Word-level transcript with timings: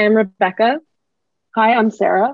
Hi, 0.00 0.06
I'm 0.06 0.16
Rebecca. 0.16 0.78
Hi, 1.54 1.74
I'm 1.74 1.90
Sarah. 1.90 2.32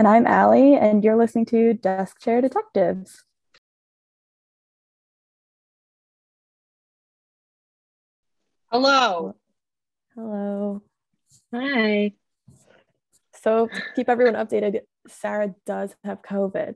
And 0.00 0.08
I'm 0.08 0.26
Ally, 0.26 0.76
and 0.76 1.04
you're 1.04 1.16
listening 1.16 1.46
to 1.46 1.74
Desk 1.74 2.20
Chair 2.20 2.40
Detectives. 2.40 3.22
Hello. 8.66 9.36
Hello. 10.16 10.82
Hi. 11.54 12.14
So, 13.40 13.68
to 13.68 13.82
keep 13.94 14.08
everyone 14.08 14.34
updated, 14.34 14.80
Sarah 15.06 15.54
does 15.64 15.94
have 16.02 16.20
COVID. 16.22 16.74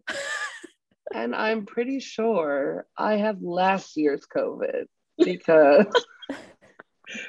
and 1.12 1.34
I'm 1.34 1.66
pretty 1.66 1.98
sure 1.98 2.86
I 2.96 3.16
have 3.16 3.42
last 3.42 3.96
year's 3.96 4.24
COVID 4.24 4.84
because, 5.18 5.86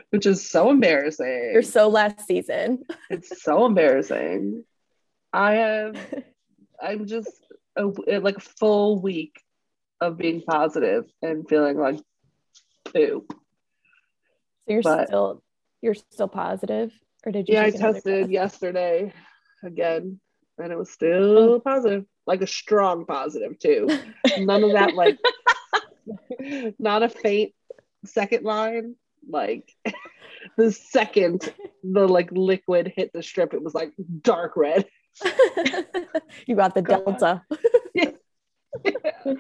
which 0.10 0.26
is 0.26 0.50
so 0.50 0.70
embarrassing. 0.70 1.52
You're 1.54 1.62
so 1.62 1.88
last 1.88 2.26
season. 2.28 2.84
it's 3.10 3.42
so 3.42 3.66
embarrassing. 3.66 4.64
I 5.32 5.54
have, 5.54 6.24
I'm 6.82 7.06
just 7.08 7.32
a, 7.76 7.86
like 8.20 8.38
a 8.38 8.42
full 8.42 9.02
week 9.02 9.42
of 10.02 10.18
being 10.18 10.42
positive 10.42 11.06
and 11.22 11.48
feeling 11.48 11.78
like 11.78 12.00
poop. 12.86 13.26
So 13.30 14.74
you're 14.74 14.82
but, 14.82 15.08
still 15.08 15.44
you're 15.82 15.96
still 15.96 16.28
positive, 16.28 16.92
or 17.26 17.32
did 17.32 17.48
you? 17.48 17.56
Yeah, 17.56 17.64
I 17.64 17.72
tested 17.72 18.30
yesterday 18.30 19.14
again, 19.64 20.20
and 20.58 20.72
it 20.72 20.78
was 20.78 20.92
still 20.92 21.38
oh. 21.40 21.60
positive, 21.60 22.06
like 22.28 22.42
a 22.42 22.48
strong 22.48 23.06
positive 23.06 23.58
too. 23.60 23.88
None 24.38 24.64
of 24.64 24.74
that 24.74 24.94
like, 24.94 25.18
not 26.80 27.04
a 27.04 27.10
faint 27.10 27.54
second 28.06 28.44
line. 28.44 28.96
Like 29.30 29.72
the 30.58 30.72
second 30.72 31.54
the 31.84 32.08
like 32.08 32.30
liquid 32.32 32.92
hit 32.96 33.12
the 33.14 33.24
strip, 33.24 33.54
it 33.54 33.64
was 33.64 33.74
like 33.74 33.94
dark 34.22 34.58
red. 34.58 34.86
you 36.46 36.56
got 36.56 36.76
the 36.76 36.82
delta. 36.82 37.44
yeah. 37.94 38.12
yeah. 38.86 39.34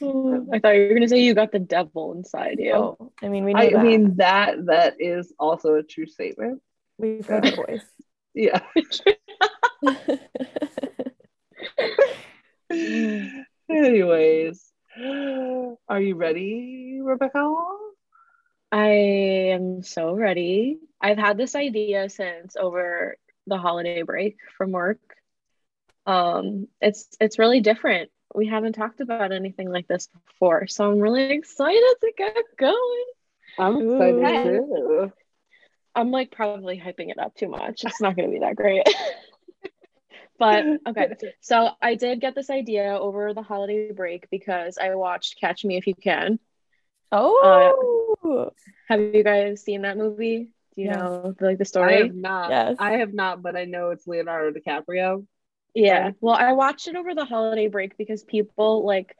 I 0.00 0.58
thought 0.58 0.74
you 0.74 0.88
were 0.88 0.94
gonna 0.94 1.08
say 1.08 1.20
you 1.20 1.34
got 1.34 1.52
the 1.52 1.58
devil 1.58 2.12
inside 2.12 2.58
you. 2.58 2.72
Oh, 2.72 3.12
I 3.22 3.28
mean, 3.28 3.44
we. 3.44 3.54
I 3.54 3.70
that. 3.70 3.82
mean 3.82 4.16
that 4.16 4.66
that 4.66 4.94
is 4.98 5.32
also 5.38 5.74
a 5.74 5.82
true 5.82 6.06
statement. 6.06 6.60
We've 6.98 7.26
heard 7.26 7.44
the 7.44 7.50
voice. 7.52 7.84
yeah. 8.34 8.60
Anyways, 13.70 14.72
are 15.88 16.00
you 16.00 16.14
ready, 16.16 17.00
Rebecca? 17.02 17.54
I 18.72 18.88
am 19.52 19.82
so 19.82 20.14
ready. 20.14 20.78
I've 21.00 21.18
had 21.18 21.36
this 21.36 21.54
idea 21.54 22.08
since 22.08 22.56
over 22.56 23.16
the 23.46 23.58
holiday 23.58 24.02
break 24.02 24.38
from 24.56 24.72
work. 24.72 25.00
Um, 26.06 26.66
it's 26.80 27.08
it's 27.20 27.38
really 27.38 27.60
different 27.60 28.10
we 28.34 28.46
haven't 28.46 28.74
talked 28.74 29.00
about 29.00 29.32
anything 29.32 29.70
like 29.70 29.88
this 29.88 30.08
before. 30.26 30.66
So 30.66 30.90
I'm 30.90 31.00
really 31.00 31.30
excited 31.30 31.94
to 32.00 32.12
get 32.16 32.36
going. 32.58 33.04
I'm 33.58 33.76
excited 33.76 34.62
too. 34.66 35.12
I'm 35.94 36.10
like 36.10 36.30
probably 36.30 36.78
hyping 36.78 37.10
it 37.10 37.18
up 37.18 37.34
too 37.34 37.48
much. 37.48 37.84
It's 37.84 38.00
not 38.00 38.16
going 38.16 38.28
to 38.28 38.32
be 38.32 38.40
that 38.40 38.56
great. 38.56 38.86
but 40.38 40.64
okay. 40.86 41.14
So 41.40 41.70
I 41.82 41.94
did 41.96 42.20
get 42.20 42.34
this 42.34 42.48
idea 42.48 42.96
over 42.98 43.34
the 43.34 43.42
holiday 43.42 43.92
break 43.92 44.30
because 44.30 44.78
I 44.78 44.94
watched 44.94 45.38
Catch 45.38 45.64
Me 45.64 45.76
If 45.76 45.86
You 45.86 45.94
Can. 45.94 46.38
Oh. 47.12 48.16
Uh, 48.24 48.50
have 48.88 49.00
you 49.14 49.22
guys 49.22 49.62
seen 49.62 49.82
that 49.82 49.98
movie? 49.98 50.50
Do 50.74 50.80
you 50.80 50.88
yes. 50.88 50.96
know 50.96 51.34
like 51.40 51.58
the 51.58 51.64
story? 51.64 51.96
I 51.96 52.02
have 52.04 52.14
not. 52.14 52.50
Yes. 52.50 52.76
I 52.78 52.92
have 52.92 53.12
not, 53.12 53.42
but 53.42 53.56
I 53.56 53.66
know 53.66 53.90
it's 53.90 54.06
Leonardo 54.06 54.58
DiCaprio. 54.58 55.26
Yeah. 55.74 56.12
Well, 56.20 56.34
I 56.34 56.52
watched 56.52 56.88
it 56.88 56.96
over 56.96 57.14
the 57.14 57.24
holiday 57.24 57.68
break 57.68 57.96
because 57.96 58.24
people 58.24 58.84
like 58.86 59.16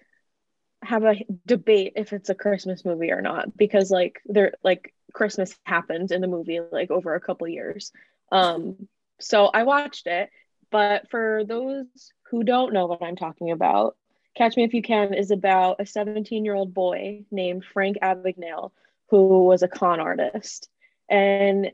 have 0.83 1.05
a 1.05 1.17
debate 1.47 1.93
if 1.97 2.13
it's 2.13 2.31
a 2.31 2.35
Christmas 2.35 2.85
movie 2.85 3.13
or 3.13 3.21
not 3.21 3.57
because 3.57 3.91
like 3.91 4.21
they're 4.27 4.55
like 4.65 4.93
Christmas 5.13 5.55
happened 5.65 6.11
in 6.11 6.21
the 6.21 6.27
movie 6.27 6.61
like 6.73 6.91
over 6.91 7.15
a 7.15 7.21
couple 7.21 7.47
years. 7.47 7.93
Um 8.33 8.89
so 9.21 9.47
I 9.47 9.63
watched 9.63 10.07
it, 10.07 10.31
but 10.71 11.09
for 11.11 11.45
those 11.47 11.87
who 12.31 12.43
don't 12.43 12.73
know 12.73 12.87
what 12.87 13.03
I'm 13.03 13.17
talking 13.17 13.53
about, 13.53 13.97
Catch 14.35 14.57
Me 14.57 14.65
If 14.65 14.73
You 14.73 14.83
Can 14.83 15.13
is 15.13 15.31
about 15.31 15.81
a 15.81 15.85
17-year-old 15.85 16.73
boy 16.73 17.25
named 17.31 17.65
Frank 17.65 17.99
Abagnale 18.03 18.71
who 19.09 19.45
was 19.45 19.63
a 19.63 19.69
con 19.69 20.01
artist. 20.01 20.71
And 21.09 21.73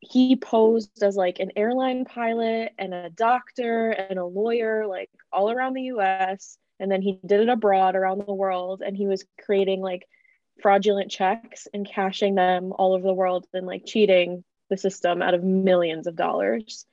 he 0.00 0.36
posed 0.36 1.02
as 1.02 1.16
like 1.16 1.38
an 1.38 1.52
airline 1.56 2.04
pilot 2.04 2.72
and 2.78 2.92
a 2.92 3.10
doctor 3.10 3.90
and 3.90 4.18
a 4.18 4.24
lawyer 4.24 4.86
like 4.86 5.10
all 5.32 5.50
around 5.50 5.74
the 5.74 5.82
US 5.82 6.58
and 6.80 6.90
then 6.90 7.02
he 7.02 7.18
did 7.26 7.40
it 7.40 7.48
abroad 7.48 7.96
around 7.96 8.18
the 8.18 8.34
world 8.34 8.82
and 8.84 8.96
he 8.96 9.06
was 9.06 9.24
creating 9.44 9.80
like 9.80 10.06
fraudulent 10.60 11.10
checks 11.10 11.66
and 11.74 11.88
cashing 11.88 12.34
them 12.34 12.72
all 12.72 12.94
over 12.94 13.06
the 13.06 13.14
world 13.14 13.46
and 13.52 13.66
like 13.66 13.86
cheating 13.86 14.44
the 14.70 14.76
system 14.76 15.22
out 15.22 15.34
of 15.34 15.42
millions 15.42 16.06
of 16.06 16.16
dollars 16.16 16.86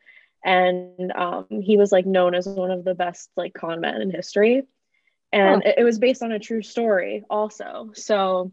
and 0.46 1.12
um, 1.14 1.48
he 1.50 1.76
was 1.76 1.92
like 1.92 2.06
known 2.06 2.34
as 2.36 2.48
one 2.48 2.72
of 2.72 2.86
the 2.86 2.96
best 2.96 3.30
like 3.36 3.54
con 3.54 3.82
men 3.82 4.02
in 4.02 4.12
history 4.12 4.64
and 5.34 5.64
it, 5.66 5.80
it 5.80 5.84
was 5.84 6.00
based 6.00 6.24
on 6.24 6.32
a 6.32 6.40
true 6.40 6.62
story 6.62 7.24
also 7.30 7.92
so 7.94 8.52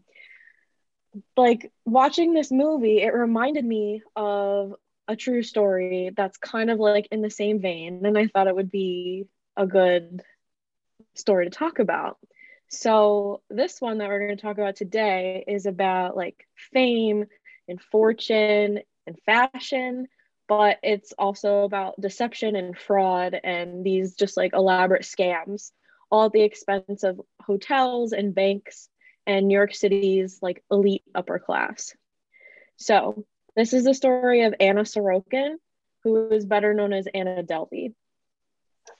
like 1.37 1.71
watching 1.85 2.33
this 2.33 2.51
movie, 2.51 3.01
it 3.01 3.13
reminded 3.13 3.65
me 3.65 4.01
of 4.15 4.73
a 5.07 5.15
true 5.15 5.43
story 5.43 6.11
that's 6.15 6.37
kind 6.37 6.69
of 6.69 6.79
like 6.79 7.07
in 7.11 7.21
the 7.21 7.29
same 7.29 7.59
vein. 7.59 8.05
And 8.05 8.17
I 8.17 8.27
thought 8.27 8.47
it 8.47 8.55
would 8.55 8.71
be 8.71 9.25
a 9.55 9.67
good 9.67 10.21
story 11.15 11.45
to 11.45 11.51
talk 11.51 11.79
about. 11.79 12.17
So, 12.69 13.41
this 13.49 13.79
one 13.79 13.99
that 13.99 14.07
we're 14.07 14.25
going 14.25 14.35
to 14.35 14.41
talk 14.41 14.57
about 14.57 14.75
today 14.75 15.43
is 15.47 15.67
about 15.67 16.17
like 16.17 16.47
fame 16.55 17.25
and 17.67 17.79
fortune 17.79 18.79
and 19.05 19.19
fashion, 19.25 20.07
but 20.47 20.77
it's 20.83 21.13
also 21.17 21.63
about 21.63 21.99
deception 21.99 22.55
and 22.55 22.77
fraud 22.77 23.39
and 23.43 23.83
these 23.83 24.15
just 24.15 24.37
like 24.37 24.53
elaborate 24.53 25.03
scams, 25.03 25.71
all 26.11 26.25
at 26.25 26.31
the 26.31 26.41
expense 26.41 27.03
of 27.03 27.21
hotels 27.41 28.13
and 28.13 28.35
banks 28.35 28.89
and 29.25 29.47
New 29.47 29.55
York 29.55 29.73
City's 29.73 30.39
like 30.41 30.63
elite 30.69 31.03
upper 31.15 31.39
class. 31.39 31.95
So 32.77 33.25
this 33.55 33.73
is 33.73 33.85
the 33.85 33.93
story 33.93 34.43
of 34.43 34.55
Anna 34.59 34.81
Sorokin, 34.81 35.55
who 36.03 36.29
is 36.29 36.45
better 36.45 36.73
known 36.73 36.93
as 36.93 37.07
Anna 37.13 37.43
Delvey. 37.43 37.93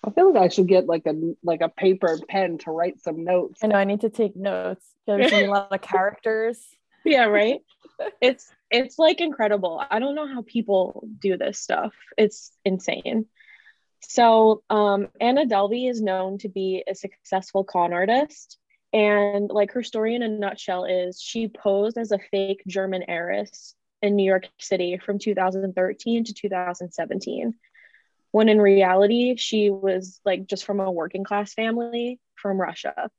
I 0.06 0.12
feel 0.12 0.34
like 0.34 0.44
I 0.44 0.48
should 0.48 0.68
get 0.68 0.86
like 0.86 1.06
a 1.06 1.36
like 1.44 1.62
a 1.62 1.70
paper 1.70 2.08
and 2.08 2.28
pen 2.28 2.58
to 2.60 2.72
write 2.72 3.02
some 3.02 3.24
notes. 3.24 3.64
I 3.64 3.68
know 3.68 3.76
I 3.76 3.84
need 3.84 4.02
to 4.02 4.10
take 4.10 4.36
notes. 4.36 4.86
There's 5.06 5.32
a 5.34 5.48
lot 5.48 5.72
of 5.72 5.82
characters. 5.82 6.60
Yeah, 7.04 7.26
right. 7.26 7.62
it's 8.22 8.50
it's 8.74 8.98
like 8.98 9.22
incredible. 9.22 9.82
I 9.90 10.00
don't 10.00 10.16
know 10.16 10.28
how 10.28 10.42
people 10.42 11.08
do 11.20 11.38
this 11.38 11.60
stuff. 11.60 11.94
It's 12.18 12.52
insane. 12.66 13.28
So 14.02 14.64
um, 14.70 15.10
Anna 15.22 15.46
Delvey 15.46 15.90
is 15.90 16.02
known 16.02 16.40
to 16.40 16.50
be 16.50 16.84
a 16.88 16.96
successful 16.96 17.64
con 17.64 17.94
artist 17.94 18.58
and 18.92 19.50
like 19.50 19.72
her 19.72 19.84
story 19.84 20.16
in 20.16 20.24
a 20.24 20.28
nutshell 20.28 20.86
is 20.86 21.22
she 21.22 21.48
posed 21.48 21.98
as 21.98 22.12
a 22.12 22.20
fake 22.32 22.64
German 22.68 23.04
heiress 23.08 23.76
in 24.02 24.16
New 24.16 24.26
York 24.26 24.48
City 24.60 25.00
from 25.04 25.18
2013 25.18 26.26
to 26.26 26.34
2017. 26.34 27.54
When 28.32 28.50
in 28.50 28.60
reality, 28.60 29.36
she 29.38 29.70
was 29.70 30.20
like 30.26 30.48
just 30.48 30.66
from 30.66 30.80
a 30.80 30.92
working 30.92 31.24
class 31.24 31.54
family 31.54 32.20
from 32.36 32.60
Russia. 32.60 33.10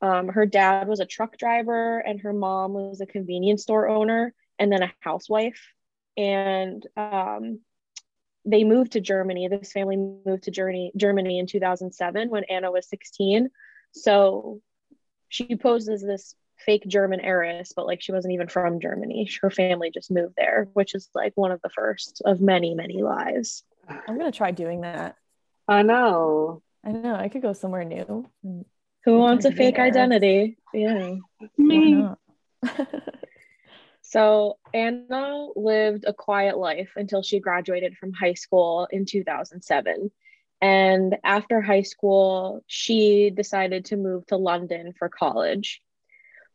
Um, 0.00 0.28
her 0.28 0.46
dad 0.46 0.86
was 0.88 1.00
a 1.00 1.06
truck 1.06 1.36
driver, 1.36 1.98
and 1.98 2.20
her 2.20 2.32
mom 2.32 2.72
was 2.72 3.00
a 3.00 3.06
convenience 3.06 3.62
store 3.62 3.88
owner 3.88 4.32
and 4.58 4.70
then 4.70 4.82
a 4.82 4.92
housewife. 5.00 5.72
And 6.16 6.86
um, 6.96 7.60
they 8.44 8.64
moved 8.64 8.92
to 8.92 9.00
Germany. 9.00 9.48
This 9.48 9.72
family 9.72 9.96
moved 9.96 10.44
to 10.44 10.50
Germany, 10.50 10.92
Germany 10.96 11.38
in 11.38 11.46
2007 11.46 12.30
when 12.30 12.44
Anna 12.44 12.70
was 12.70 12.88
16 12.88 13.50
so 13.92 14.60
she 15.28 15.56
posed 15.56 15.88
as 15.88 16.02
this 16.02 16.34
fake 16.56 16.86
German 16.86 17.20
heiress, 17.20 17.72
but 17.74 17.86
like 17.86 18.02
she 18.02 18.12
wasn't 18.12 18.34
even 18.34 18.48
from 18.48 18.80
Germany. 18.80 19.30
Her 19.40 19.50
family 19.50 19.90
just 19.90 20.10
moved 20.10 20.34
there, 20.36 20.68
which 20.72 20.94
is 20.94 21.08
like 21.14 21.32
one 21.34 21.52
of 21.52 21.60
the 21.62 21.70
first 21.70 22.22
of 22.24 22.40
many, 22.40 22.74
many 22.74 23.02
lies. 23.02 23.62
I'm 23.88 24.18
gonna 24.18 24.32
try 24.32 24.50
doing 24.50 24.82
that. 24.82 25.16
I 25.66 25.82
know. 25.82 26.62
I 26.84 26.92
know. 26.92 27.14
I 27.14 27.28
could 27.28 27.42
go 27.42 27.52
somewhere 27.52 27.84
new. 27.84 28.28
Who 29.04 29.18
wants 29.18 29.44
a 29.44 29.52
fake 29.52 29.78
identity? 29.78 30.58
Yeah. 30.72 31.16
Me. 31.56 32.08
so 34.02 34.58
Anna 34.74 35.48
lived 35.54 36.04
a 36.06 36.12
quiet 36.12 36.58
life 36.58 36.90
until 36.96 37.22
she 37.22 37.40
graduated 37.40 37.96
from 37.96 38.12
high 38.12 38.34
school 38.34 38.88
in 38.90 39.06
2007. 39.06 40.10
And 40.60 41.16
after 41.22 41.60
high 41.60 41.82
school, 41.82 42.64
she 42.66 43.30
decided 43.30 43.86
to 43.86 43.96
move 43.96 44.26
to 44.26 44.36
London 44.36 44.92
for 44.98 45.08
college. 45.08 45.80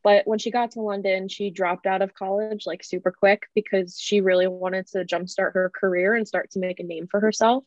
But 0.03 0.27
when 0.27 0.37
she 0.37 0.51
got 0.51 0.71
to 0.71 0.81
London, 0.81 1.29
she 1.29 1.49
dropped 1.49 1.85
out 1.85 2.01
of 2.01 2.13
college 2.13 2.65
like 2.65 2.83
super 2.83 3.11
quick 3.11 3.43
because 3.55 3.97
she 3.97 4.19
really 4.19 4.47
wanted 4.47 4.87
to 4.87 5.05
jumpstart 5.05 5.53
her 5.53 5.71
career 5.73 6.13
and 6.13 6.27
start 6.27 6.51
to 6.51 6.59
make 6.59 6.81
a 6.81 6.83
name 6.83 7.07
for 7.09 7.21
herself. 7.21 7.63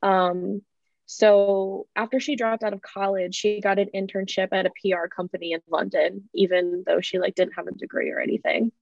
Um, 0.00 0.62
so 1.06 1.86
after 1.94 2.18
she 2.18 2.34
dropped 2.34 2.64
out 2.64 2.72
of 2.72 2.82
college, 2.82 3.34
she 3.36 3.60
got 3.60 3.78
an 3.78 3.90
internship 3.94 4.48
at 4.52 4.66
a 4.66 4.70
PR 4.70 5.06
company 5.06 5.52
in 5.52 5.60
London, 5.68 6.28
even 6.34 6.82
though 6.84 7.00
she 7.00 7.18
like 7.18 7.36
didn't 7.36 7.54
have 7.54 7.68
a 7.68 7.72
degree 7.72 8.10
or 8.10 8.20
anything. 8.20 8.72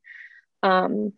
Um, 0.63 1.13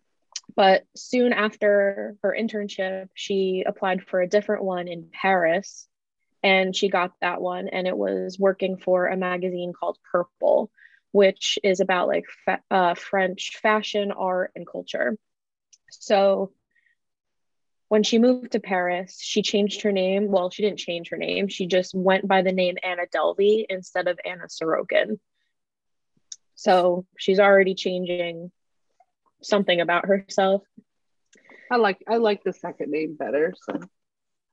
but 0.55 0.83
soon 0.95 1.31
after 1.33 2.17
her 2.23 2.35
internship, 2.37 3.07
she 3.13 3.63
applied 3.65 4.03
for 4.03 4.21
a 4.21 4.27
different 4.27 4.63
one 4.63 4.87
in 4.87 5.09
Paris 5.11 5.87
and 6.43 6.75
she 6.75 6.89
got 6.89 7.13
that 7.21 7.41
one. 7.41 7.69
And 7.69 7.87
it 7.87 7.97
was 7.97 8.37
working 8.37 8.77
for 8.77 9.07
a 9.07 9.17
magazine 9.17 9.73
called 9.77 9.97
Purple, 10.11 10.71
which 11.11 11.57
is 11.63 11.79
about 11.79 12.07
like 12.07 12.25
fa- 12.45 12.63
uh, 12.69 12.95
French 12.95 13.57
fashion, 13.61 14.11
art, 14.11 14.51
and 14.55 14.67
culture. 14.67 15.17
So 15.89 16.51
when 17.89 18.03
she 18.03 18.19
moved 18.19 18.51
to 18.51 18.59
Paris, 18.59 19.19
she 19.21 19.41
changed 19.41 19.81
her 19.81 19.91
name. 19.91 20.29
Well, 20.29 20.49
she 20.49 20.63
didn't 20.63 20.79
change 20.79 21.09
her 21.09 21.17
name. 21.17 21.47
She 21.47 21.67
just 21.67 21.95
went 21.95 22.27
by 22.27 22.41
the 22.41 22.51
name 22.51 22.77
Anna 22.83 23.03
Delvey 23.13 23.65
instead 23.69 24.07
of 24.07 24.19
Anna 24.25 24.47
Sorokin. 24.47 25.19
So 26.55 27.05
she's 27.17 27.39
already 27.39 27.75
changing 27.75 28.51
something 29.41 29.79
about 29.79 30.05
herself. 30.05 30.63
I 31.71 31.77
like 31.77 32.03
I 32.07 32.17
like 32.17 32.43
the 32.43 32.53
second 32.53 32.91
name 32.91 33.15
better, 33.15 33.53
so 33.69 33.79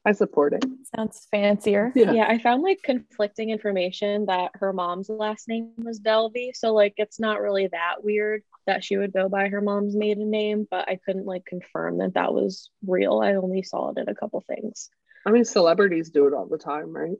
I 0.06 0.12
support 0.12 0.52
it. 0.52 0.64
Sounds 0.94 1.26
fancier. 1.30 1.90
Yeah. 1.94 2.12
yeah, 2.12 2.26
I 2.28 2.38
found 2.38 2.62
like 2.62 2.82
conflicting 2.82 3.50
information 3.50 4.26
that 4.26 4.50
her 4.54 4.72
mom's 4.72 5.08
last 5.08 5.48
name 5.48 5.72
was 5.78 6.00
Delvey, 6.00 6.54
so 6.54 6.74
like 6.74 6.94
it's 6.98 7.18
not 7.18 7.40
really 7.40 7.68
that 7.68 8.04
weird 8.04 8.42
that 8.66 8.84
she 8.84 8.98
would 8.98 9.12
go 9.12 9.28
by 9.28 9.48
her 9.48 9.62
mom's 9.62 9.96
maiden 9.96 10.30
name, 10.30 10.66
but 10.70 10.88
I 10.88 10.98
couldn't 11.04 11.26
like 11.26 11.46
confirm 11.46 11.98
that 11.98 12.14
that 12.14 12.34
was 12.34 12.70
real. 12.86 13.20
I 13.20 13.34
only 13.34 13.62
saw 13.62 13.90
it 13.90 13.98
in 13.98 14.08
a 14.08 14.14
couple 14.14 14.42
things. 14.46 14.90
I 15.26 15.30
mean, 15.30 15.44
celebrities 15.44 16.10
do 16.10 16.26
it 16.26 16.34
all 16.34 16.46
the 16.46 16.58
time, 16.58 16.94
right? 16.94 17.16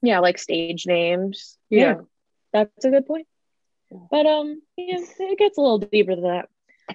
Yeah, 0.00 0.20
like 0.20 0.38
stage 0.38 0.86
names. 0.86 1.58
Yeah, 1.70 1.80
yeah 1.80 2.00
that's 2.52 2.84
a 2.84 2.90
good 2.90 3.06
point. 3.06 3.26
But 4.10 4.26
um, 4.26 4.62
yeah, 4.76 4.98
it 5.00 5.38
gets 5.38 5.58
a 5.58 5.60
little 5.60 5.78
deeper 5.78 6.14
than 6.14 6.44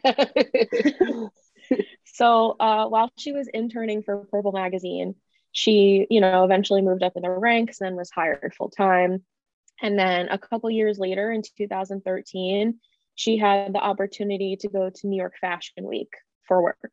that. 0.04 1.32
so 2.06 2.56
uh, 2.60 2.88
while 2.88 3.12
she 3.18 3.32
was 3.32 3.48
interning 3.48 4.04
for 4.04 4.26
Purple 4.26 4.52
Magazine, 4.52 5.16
she, 5.52 6.06
you 6.10 6.22
know, 6.22 6.44
eventually 6.44 6.82
moved 6.82 7.04
up 7.04 7.14
in 7.16 7.22
the 7.24 7.30
ranks 7.30 7.82
and 7.82 7.96
was 7.96 8.12
hired 8.12 8.54
full 8.58 8.70
time. 8.70 9.24
And 9.82 9.98
then 9.98 10.30
a 10.30 10.38
couple 10.38 10.70
years 10.70 11.00
later, 11.00 11.32
in 11.32 11.42
2013, 11.58 12.80
she 13.16 13.38
had 13.38 13.74
the 13.74 13.80
opportunity 13.80 14.58
to 14.58 14.68
go 14.68 14.90
to 14.90 15.08
New 15.08 15.18
York 15.18 15.36
Fashion 15.40 15.86
Week 15.86 16.12
for 16.48 16.62
work. 16.62 16.92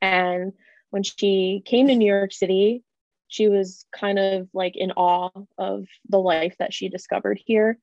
And 0.00 0.52
when 0.90 1.02
she 1.02 1.62
came 1.64 1.88
to 1.88 1.94
New 1.94 2.06
York 2.06 2.32
City, 2.32 2.84
she 3.28 3.48
was 3.48 3.86
kind 3.92 4.18
of 4.18 4.48
like 4.52 4.76
in 4.76 4.92
awe 4.92 5.30
of 5.58 5.86
the 6.08 6.18
life 6.18 6.54
that 6.58 6.74
she 6.74 6.88
discovered 6.88 7.40
here 7.44 7.78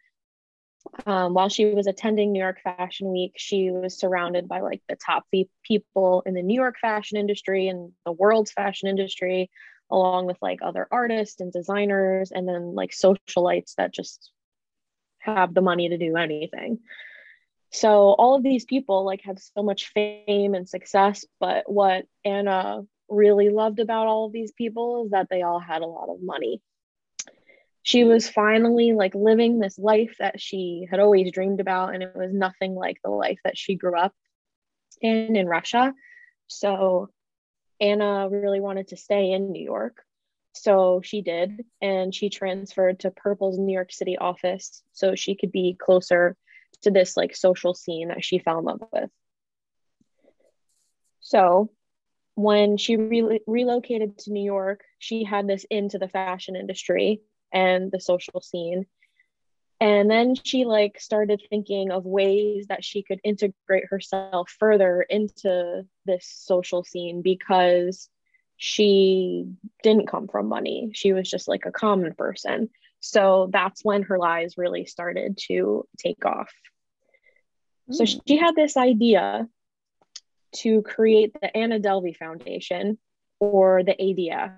um, 1.06 1.34
while 1.34 1.50
she 1.50 1.66
was 1.66 1.88
attending 1.88 2.32
New 2.32 2.42
York 2.42 2.62
Fashion 2.64 3.12
Week, 3.12 3.34
she 3.38 3.72
was 3.72 3.98
surrounded 3.98 4.48
by 4.48 4.62
like 4.62 4.82
the 4.90 4.96
top 4.96 5.26
people 5.64 6.24
in 6.26 6.34
the 6.34 6.42
New 6.42 6.56
York 6.56 6.76
fashion 6.80 7.18
industry 7.18 7.68
and 7.68 7.92
the 8.06 8.12
world's 8.12 8.52
fashion 8.52 8.90
industry, 8.90 9.50
along 9.92 10.26
with 10.26 10.38
like 10.42 10.60
other 10.62 10.88
artists 10.92 11.42
and 11.42 11.52
designers, 11.52 12.32
and 12.32 12.48
then 12.48 12.76
like 12.76 12.92
socialites 12.92 13.76
that 13.76 13.94
just 13.94 14.32
have 15.20 15.54
the 15.54 15.62
money 15.62 15.90
to 15.90 15.98
do 15.98 16.16
anything. 16.16 16.80
So 17.72 18.14
all 18.14 18.36
of 18.36 18.44
these 18.44 18.66
people 18.66 19.06
like 19.06 19.22
have 19.26 19.40
so 19.40 19.62
much 19.62 19.92
fame 19.94 20.56
and 20.56 20.68
success, 20.68 21.26
but 21.40 21.72
what 21.72 22.06
Anna 22.26 22.82
really 23.10 23.50
loved 23.50 23.80
about 23.80 24.08
all 24.08 24.26
of 24.26 24.32
these 24.32 24.52
people 24.52 25.06
is 25.06 25.12
that 25.12 25.28
they 25.30 25.42
all 25.42 25.60
had 25.60 25.82
a 25.82 25.88
lot 25.88 26.10
of 26.10 26.22
money 26.22 26.62
she 27.84 28.04
was 28.04 28.30
finally 28.30 28.94
like 28.94 29.16
living 29.16 29.60
this 29.60 29.80
life 29.80 30.16
that 30.20 30.40
she 30.40 30.88
had 30.90 31.00
always 31.00 31.32
dreamed 31.32 31.60
about 31.60 31.94
and 31.94 32.04
it 32.04 32.16
was 32.16 32.34
nothing 32.34 32.76
like 32.76 32.98
the 33.04 33.10
life 33.10 33.40
that 33.44 33.58
she 33.58 33.76
grew 33.76 33.98
up 33.98 34.14
in 35.02 35.36
in 35.36 35.48
Russia. 35.48 35.94
So 36.48 37.10
Anna 37.80 38.28
really 38.30 38.60
wanted 38.60 38.90
to 38.90 38.98
stay 38.98 39.32
in 39.32 39.52
New 39.52 39.64
York. 39.64 40.04
So 40.54 41.02
she 41.04 41.22
did 41.22 41.64
and 41.82 42.14
she 42.14 42.30
transferred 42.30 43.00
to 43.02 43.12
Purple's 43.12 43.58
New 43.58 43.74
York 43.74 43.92
City 43.92 44.18
office 44.18 44.84
so 44.92 45.16
she 45.16 45.36
could 45.36 45.52
be 45.52 45.78
closer 45.80 46.36
to 46.82 46.92
this 46.92 47.16
like 47.16 47.36
social 47.36 47.74
scene 47.74 48.10
that 48.10 48.24
she 48.24 48.40
fell 48.40 48.60
in 48.60 48.66
love 48.66 48.84
with. 48.92 49.10
So 51.22 51.70
when 52.36 52.78
she 52.78 52.98
re- 52.98 53.42
relocated 53.48 54.18
to 54.20 54.32
New 54.32 54.44
York, 54.44 54.82
she 54.98 55.24
had 55.24 55.48
this 55.48 55.66
into 55.70 55.98
the 55.98 56.08
fashion 56.08 56.56
industry 56.56 57.22
and 57.52 57.92
the 57.92 58.00
social 58.00 58.42
scene. 58.42 58.86
And 59.82 60.12
then 60.12 60.36
she 60.36 60.66
like 60.66 61.00
started 61.00 61.42
thinking 61.50 61.92
of 61.92 62.06
ways 62.06 62.68
that 62.68 62.84
she 62.84 63.02
could 63.02 63.22
integrate 63.24 63.86
herself 63.90 64.54
further 64.60 65.02
into 65.02 65.84
this 66.06 66.28
social 66.28 66.84
scene 66.84 67.22
because 67.22 68.10
she 68.58 69.46
didn't 69.84 70.08
come 70.08 70.28
from 70.28 70.48
money. 70.48 70.92
She 70.94 71.14
was 71.14 71.30
just 71.30 71.48
like 71.48 71.66
a 71.66 71.72
common 71.72 72.14
person. 72.14 72.70
So 73.00 73.50
that's 73.54 73.86
when 73.86 74.04
her 74.04 74.20
lies 74.20 74.58
really 74.58 74.86
started 74.86 75.40
to 75.48 75.88
take 75.98 76.26
off. 76.26 76.52
Mm. 77.90 77.96
so 77.96 78.06
she 78.06 78.38
had 78.38 78.56
this 78.56 78.78
idea 78.78 79.48
to 80.58 80.82
create 80.82 81.34
the 81.40 81.56
anna 81.56 81.80
delvey 81.80 82.16
foundation 82.16 82.98
or 83.40 83.84
the 83.84 83.94
adf 83.94 84.54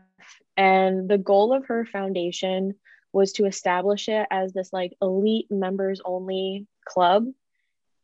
and 0.57 1.09
the 1.09 1.17
goal 1.17 1.53
of 1.53 1.65
her 1.67 1.85
foundation 1.85 2.75
was 3.13 3.33
to 3.33 3.45
establish 3.45 4.09
it 4.09 4.27
as 4.31 4.53
this 4.53 4.71
like 4.71 4.93
elite 5.01 5.47
members 5.49 6.01
only 6.03 6.67
club. 6.85 7.25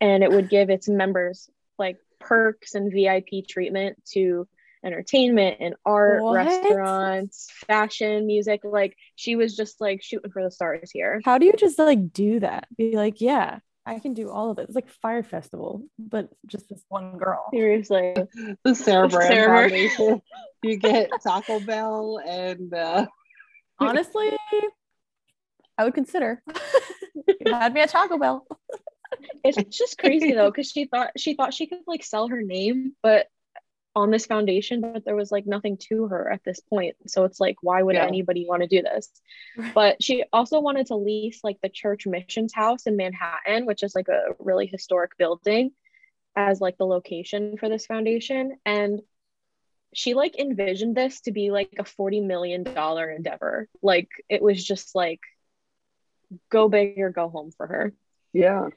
And 0.01 0.23
it 0.23 0.31
would 0.31 0.49
give 0.49 0.69
its 0.69 0.87
members 0.87 1.49
like 1.77 1.97
perks 2.19 2.75
and 2.75 2.91
VIP 2.91 3.47
treatment 3.47 4.03
to 4.13 4.47
entertainment 4.83 5.57
and 5.59 5.75
art, 5.85 6.21
what? 6.21 6.35
restaurants, 6.35 7.49
fashion, 7.67 8.25
music. 8.27 8.61
Like 8.63 8.95
she 9.15 9.35
was 9.35 9.55
just 9.55 9.81
like 9.81 10.03
shooting 10.03 10.31
for 10.31 10.43
the 10.43 10.51
stars 10.51 10.91
here. 10.91 11.21
How 11.25 11.37
do 11.37 11.45
you 11.45 11.53
just 11.53 11.79
like 11.79 12.13
do 12.13 12.39
that? 12.39 12.67
Be 12.75 12.95
like, 12.95 13.21
yeah, 13.21 13.59
I 13.87 13.99
can 13.99 14.13
do 14.13 14.29
all 14.29 14.51
of 14.51 14.59
it. 14.59 14.63
It's 14.63 14.75
like 14.75 14.89
Fyre 14.89 15.23
Festival, 15.23 15.83
but 15.97 16.29
just 16.45 16.67
this 16.69 16.83
one 16.89 17.17
girl. 17.17 17.45
Seriously. 17.53 18.15
the 18.63 18.75
Sarah 18.75 19.07
Brand 19.07 19.33
Sarah. 19.33 19.69
Foundation. 19.69 20.21
you 20.63 20.75
get 20.77 21.09
Taco 21.23 21.59
Bell 21.61 22.19
and 22.27 22.73
uh 22.73 23.05
honestly, 23.79 24.29
I 25.77 25.83
would 25.83 25.93
consider. 25.93 26.41
you 27.27 27.53
had 27.53 27.73
me 27.73 27.81
at 27.81 27.89
Taco 27.89 28.17
Bell. 28.17 28.45
it's 29.43 29.77
just 29.77 29.97
crazy 29.97 30.33
though, 30.33 30.51
because 30.51 30.69
she 30.71 30.85
thought 30.85 31.11
she 31.17 31.35
thought 31.35 31.53
she 31.53 31.67
could 31.67 31.79
like 31.87 32.03
sell 32.03 32.27
her 32.27 32.41
name, 32.41 32.93
but 33.01 33.27
on 33.97 34.11
this 34.11 34.27
foundation, 34.27 34.79
but 34.79 35.03
there 35.05 35.15
was 35.15 35.31
like 35.31 35.47
nothing 35.47 35.75
to 35.75 36.07
her 36.07 36.31
at 36.31 36.43
this 36.43 36.59
point. 36.59 36.95
So 37.07 37.23
it's 37.23 37.39
like, 37.39 37.55
why 37.61 37.81
would 37.81 37.95
yeah. 37.95 38.05
anybody 38.05 38.45
want 38.47 38.61
to 38.61 38.67
do 38.67 38.83
this? 38.83 39.09
But 39.73 40.03
she 40.03 40.23
also 40.31 40.59
wanted 40.59 40.85
to 40.87 40.95
lease 40.95 41.39
like 41.43 41.57
the 41.63 41.69
church 41.69 42.05
missions 42.05 42.53
house 42.53 42.85
in 42.85 42.95
Manhattan, 42.95 43.65
which 43.65 43.81
is 43.81 43.95
like 43.95 44.07
a 44.07 44.35
really 44.37 44.67
historic 44.67 45.17
building, 45.17 45.71
as 46.35 46.61
like 46.61 46.77
the 46.77 46.85
location 46.85 47.57
for 47.57 47.69
this 47.69 47.87
foundation. 47.87 48.57
And 48.67 49.01
she 49.95 50.13
like 50.13 50.37
envisioned 50.37 50.95
this 50.95 51.21
to 51.21 51.31
be 51.31 51.49
like 51.49 51.73
a 51.79 51.83
40 51.83 52.21
million 52.21 52.61
dollar 52.61 53.09
endeavor. 53.09 53.67
Like 53.81 54.09
it 54.29 54.43
was 54.43 54.63
just 54.63 54.93
like 54.93 55.21
go 56.49 56.69
big 56.69 56.99
or 56.99 57.09
go 57.09 57.29
home 57.29 57.51
for 57.55 57.67
her. 57.67 57.93
Yeah. 58.33 58.69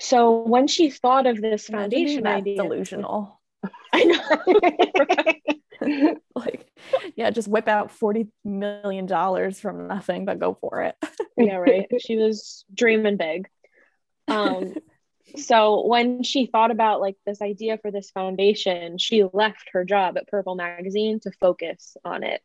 So 0.00 0.42
when 0.42 0.66
she 0.66 0.90
thought 0.90 1.26
of 1.26 1.40
this 1.40 1.66
foundation 1.66 2.26
idea, 2.26 2.56
delusional. 2.56 3.40
I 3.92 4.04
know. 4.04 6.14
like, 6.34 6.66
yeah, 7.14 7.30
just 7.30 7.48
whip 7.48 7.68
out 7.68 7.90
forty 7.90 8.28
million 8.44 9.06
dollars 9.06 9.60
from 9.60 9.86
nothing, 9.86 10.24
but 10.24 10.38
go 10.38 10.56
for 10.60 10.82
it. 10.82 10.96
yeah, 11.36 11.56
right. 11.56 11.86
She 12.00 12.16
was 12.16 12.64
dreaming 12.74 13.16
big. 13.16 13.48
Um, 14.28 14.74
so 15.36 15.86
when 15.86 16.22
she 16.22 16.46
thought 16.46 16.70
about 16.70 17.00
like 17.00 17.16
this 17.26 17.40
idea 17.40 17.78
for 17.78 17.90
this 17.90 18.10
foundation, 18.10 18.98
she 18.98 19.24
left 19.32 19.70
her 19.72 19.84
job 19.84 20.16
at 20.16 20.28
Purple 20.28 20.54
Magazine 20.54 21.20
to 21.20 21.30
focus 21.32 21.96
on 22.04 22.24
it. 22.24 22.42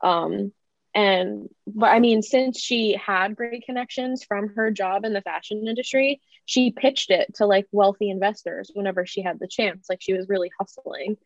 Um, 0.00 0.52
and 0.96 1.48
but 1.66 1.88
i 1.88 2.00
mean 2.00 2.22
since 2.22 2.60
she 2.60 2.94
had 2.94 3.36
great 3.36 3.64
connections 3.66 4.24
from 4.24 4.48
her 4.56 4.70
job 4.72 5.04
in 5.04 5.12
the 5.12 5.20
fashion 5.20 5.68
industry 5.68 6.20
she 6.46 6.72
pitched 6.72 7.10
it 7.10 7.34
to 7.36 7.46
like 7.46 7.66
wealthy 7.72 8.10
investors 8.10 8.70
whenever 8.74 9.06
she 9.06 9.22
had 9.22 9.38
the 9.38 9.48
chance 9.48 9.88
like 9.90 10.00
she 10.02 10.14
was 10.14 10.28
really 10.28 10.50
hustling 10.58 11.16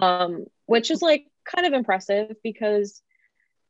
um, 0.00 0.44
which 0.66 0.90
is 0.90 1.02
like 1.02 1.26
kind 1.44 1.66
of 1.66 1.72
impressive 1.74 2.36
because 2.44 3.02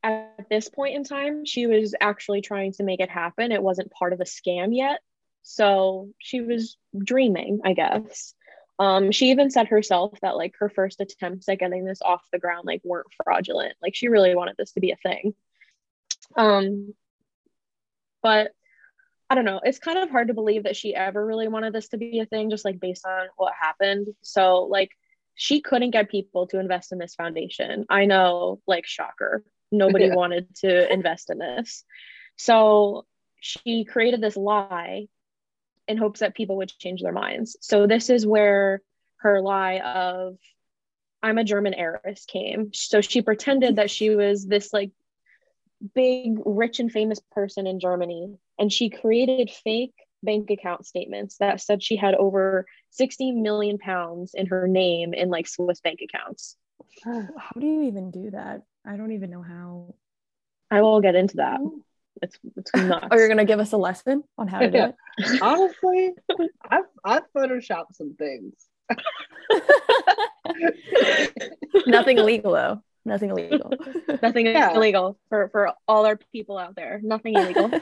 at 0.03 0.47
this 0.49 0.69
point 0.69 0.95
in 0.95 1.03
time 1.03 1.45
she 1.45 1.67
was 1.67 1.95
actually 2.01 2.41
trying 2.41 2.73
to 2.73 2.83
make 2.83 2.99
it 2.99 3.09
happen 3.09 3.51
it 3.51 3.63
wasn't 3.63 3.91
part 3.91 4.13
of 4.13 4.21
a 4.21 4.25
scam 4.25 4.69
yet 4.75 4.99
So 5.43 6.09
she 6.19 6.41
was 6.41 6.77
dreaming, 6.97 7.61
I 7.65 7.73
guess. 7.73 8.35
Um, 8.79 9.11
she 9.11 9.31
even 9.31 9.49
said 9.49 9.67
herself 9.69 10.19
that 10.21 10.37
like 10.37 10.55
her 10.59 10.69
first 10.69 11.01
attempts 11.01 11.49
at 11.49 11.59
getting 11.59 11.85
this 11.85 12.01
off 12.03 12.23
the 12.31 12.39
ground 12.39 12.65
like 12.65 12.81
weren't 12.83 13.07
fraudulent. 13.23 13.75
Like 13.81 13.95
she 13.95 14.09
really 14.09 14.35
wanted 14.35 14.55
this 14.57 14.73
to 14.73 14.81
be 14.81 14.91
a 14.91 14.97
thing. 14.97 15.33
Um, 16.35 16.93
but 18.21 18.51
I 19.29 19.35
don't 19.35 19.45
know. 19.45 19.59
It's 19.63 19.79
kind 19.79 19.97
of 19.97 20.09
hard 20.09 20.29
to 20.29 20.33
believe 20.33 20.63
that 20.63 20.75
she 20.75 20.95
ever 20.95 21.25
really 21.25 21.47
wanted 21.47 21.73
this 21.73 21.89
to 21.89 21.97
be 21.97 22.19
a 22.19 22.25
thing, 22.25 22.49
just 22.49 22.65
like 22.65 22.79
based 22.79 23.05
on 23.05 23.27
what 23.35 23.53
happened. 23.59 24.07
So 24.21 24.63
like 24.63 24.91
she 25.35 25.61
couldn't 25.61 25.91
get 25.91 26.09
people 26.09 26.47
to 26.47 26.59
invest 26.59 26.91
in 26.91 26.97
this 26.97 27.15
foundation. 27.15 27.85
I 27.89 28.05
know, 28.05 28.59
like 28.67 28.85
shocker. 28.85 29.43
Nobody 29.71 30.05
yeah. 30.05 30.15
wanted 30.15 30.55
to 30.57 30.91
invest 30.91 31.29
in 31.29 31.39
this. 31.39 31.83
So 32.37 33.05
she 33.39 33.83
created 33.85 34.21
this 34.21 34.37
lie 34.37 35.07
in 35.87 35.97
hopes 35.97 36.21
that 36.21 36.35
people 36.35 36.57
would 36.57 36.71
change 36.79 37.01
their 37.01 37.11
minds. 37.11 37.57
So 37.61 37.85
this 37.85 38.09
is 38.09 38.25
where 38.25 38.81
her 39.17 39.41
lie 39.41 39.79
of 39.79 40.37
I'm 41.21 41.37
a 41.37 41.43
German 41.43 41.73
heiress 41.73 42.25
came. 42.25 42.71
So 42.73 43.01
she 43.01 43.21
pretended 43.21 43.77
that 43.77 43.89
she 43.89 44.15
was 44.15 44.45
this 44.45 44.71
like 44.71 44.91
big, 45.93 46.39
rich 46.45 46.79
and 46.79 46.91
famous 46.91 47.19
person 47.31 47.67
in 47.67 47.79
Germany, 47.79 48.37
and 48.59 48.71
she 48.71 48.89
created 48.89 49.49
fake 49.49 49.93
bank 50.23 50.49
account 50.49 50.85
statements 50.85 51.37
that 51.37 51.61
said 51.61 51.83
she 51.83 51.95
had 51.95 52.15
over 52.15 52.65
60 52.91 53.33
million 53.33 53.77
pounds 53.77 54.33
in 54.33 54.47
her 54.47 54.67
name 54.67 55.13
in 55.13 55.29
like 55.29 55.47
Swiss 55.47 55.81
bank 55.81 55.99
accounts. 56.01 56.57
How 57.03 57.59
do 57.59 57.65
you 57.65 57.83
even 57.83 58.11
do 58.11 58.31
that? 58.31 58.63
I 58.85 58.97
don't 58.97 59.11
even 59.11 59.29
know 59.29 59.41
how. 59.41 59.95
I 60.69 60.81
will 60.81 61.01
get 61.01 61.15
into 61.15 61.37
that. 61.37 61.59
Oh. 61.61 61.81
It's, 62.21 62.37
it's 62.55 62.75
nuts. 62.75 63.07
oh, 63.11 63.17
you're 63.17 63.27
gonna 63.27 63.45
give 63.45 63.59
us 63.59 63.73
a 63.73 63.77
lesson 63.77 64.23
on 64.37 64.47
how 64.47 64.59
to 64.59 64.71
do 64.71 64.77
yeah. 64.77 64.91
it? 65.17 65.37
Honestly, 65.41 66.13
I've 66.69 66.85
I've 67.03 67.23
photoshopped 67.35 67.95
some 67.95 68.15
things. 68.15 68.53
Nothing 71.87 72.17
illegal 72.17 72.53
though. 72.53 72.81
Nothing 73.07 73.29
illegal. 73.29 73.71
Nothing 74.21 74.47
yeah. 74.47 74.75
illegal 74.75 75.17
for 75.29 75.47
for 75.49 75.71
all 75.87 76.05
our 76.05 76.19
people 76.33 76.57
out 76.57 76.75
there. 76.75 76.99
Nothing 77.01 77.35
illegal. 77.35 77.71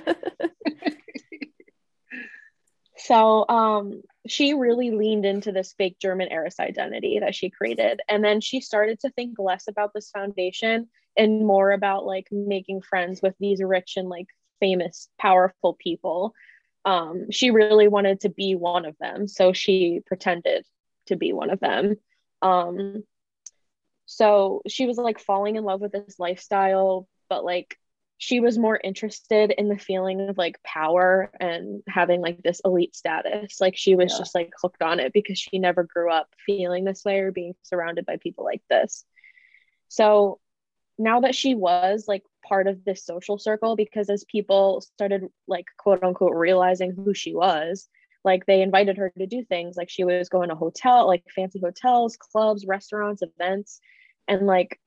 so 2.98 3.48
um 3.50 4.04
she 4.28 4.54
really 4.54 4.92
leaned 4.92 5.26
into 5.26 5.52
this 5.52 5.74
fake 5.74 5.98
German 6.00 6.30
heiress 6.30 6.60
identity 6.60 7.20
that 7.20 7.34
she 7.34 7.50
created. 7.50 8.02
And 8.08 8.24
then 8.24 8.40
she 8.40 8.62
started 8.62 9.00
to 9.00 9.10
think 9.10 9.40
less 9.40 9.68
about 9.68 9.92
this 9.94 10.12
foundation 10.12 10.90
and 11.18 11.46
more 11.46 11.72
about 11.72 12.06
like 12.06 12.28
making 12.32 12.82
friends 12.82 13.22
with 13.22 13.34
these 13.40 13.64
rich 13.64 13.94
and 13.98 14.10
like 14.10 14.28
famous, 14.60 15.10
powerful 15.20 15.74
people. 15.74 16.34
Um, 16.86 17.32
she 17.32 17.50
really 17.50 17.88
wanted 17.88 18.22
to 18.22 18.30
be 18.30 18.56
one 18.56 18.86
of 18.86 18.96
them. 19.00 19.28
So 19.28 19.54
she 19.54 20.02
pretended 20.06 20.66
to 21.08 21.16
be 21.16 21.34
one 21.34 21.50
of 21.50 21.60
them. 21.60 21.96
Um, 22.42 23.04
so 24.06 24.62
she 24.68 24.86
was 24.86 24.98
like 24.98 25.20
falling 25.20 25.56
in 25.56 25.64
love 25.64 25.82
with 25.82 25.92
this 25.92 26.20
lifestyle, 26.20 27.08
but 27.30 27.44
like 27.44 27.78
she 28.18 28.40
was 28.40 28.58
more 28.58 28.80
interested 28.82 29.52
in 29.52 29.68
the 29.68 29.78
feeling 29.78 30.30
of 30.30 30.38
like 30.38 30.62
power 30.64 31.32
and 31.40 31.84
having 31.88 32.22
like 32.22 32.42
this 32.44 32.62
elite 32.64 32.96
status. 32.96 33.60
Like 33.60 33.76
she 33.76 33.96
was 33.96 34.14
yeah. 34.14 34.20
just 34.20 34.36
like 34.36 34.52
hooked 34.62 34.82
on 34.82 35.00
it 35.00 35.12
because 35.12 35.38
she 35.38 35.60
never 35.60 35.84
grew 35.84 36.10
up 36.12 36.30
feeling 36.46 36.86
this 36.86 37.04
way 37.04 37.20
or 37.20 37.32
being 37.32 37.56
surrounded 37.64 38.06
by 38.06 38.18
people 38.18 38.46
like 38.46 38.62
this. 38.70 39.04
So 39.90 40.40
now 40.98 41.22
that 41.22 41.36
she 41.36 41.56
was 41.56 42.06
like 42.08 42.24
part 42.48 42.68
of 42.68 42.86
this 42.86 43.04
social 43.04 43.38
circle, 43.38 43.76
because 43.76 44.10
as 44.10 44.24
people 44.24 44.82
started 44.82 45.26
like 45.48 45.66
quote 45.78 46.04
unquote 46.04 46.36
realizing 46.36 46.92
who 46.92 47.14
she 47.14 47.34
was, 47.34 47.90
like 48.26 48.46
they 48.46 48.62
invited 48.62 48.98
her 48.98 49.12
to 49.18 49.28
do 49.28 49.44
things 49.44 49.78
like 49.78 49.90
she 49.90 50.04
was 50.04 50.28
going 50.30 50.50
to 50.50 50.56
hotel 50.56 51.08
like 51.08 51.24
fancy 51.34 51.60
hotels 51.60 52.18
clubs 52.18 52.66
restaurants 52.66 53.22
events 53.22 53.80
and 54.28 54.48
like 54.48 54.80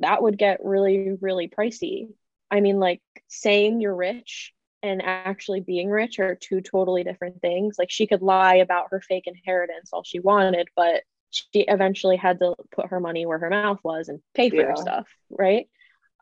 that 0.00 0.22
would 0.22 0.38
get 0.38 0.64
really 0.64 1.16
really 1.20 1.48
pricey. 1.48 2.08
I 2.50 2.60
mean 2.60 2.80
like 2.80 3.02
saying 3.28 3.80
you're 3.80 3.94
rich 3.94 4.52
and 4.82 5.02
actually 5.02 5.60
being 5.60 5.90
rich 5.90 6.18
are 6.18 6.34
two 6.34 6.62
totally 6.62 7.04
different 7.04 7.40
things. 7.42 7.76
Like 7.78 7.90
she 7.90 8.06
could 8.06 8.22
lie 8.22 8.56
about 8.56 8.88
her 8.90 9.00
fake 9.02 9.24
inheritance 9.26 9.90
all 9.92 10.02
she 10.02 10.18
wanted 10.18 10.68
but 10.74 11.02
she 11.30 11.46
eventually 11.54 12.16
had 12.16 12.40
to 12.40 12.56
put 12.72 12.86
her 12.86 12.98
money 12.98 13.24
where 13.26 13.38
her 13.38 13.50
mouth 13.50 13.78
was 13.84 14.08
and 14.08 14.20
pay 14.34 14.50
for 14.50 14.56
yeah. 14.56 14.74
stuff 14.74 15.06
right? 15.28 15.68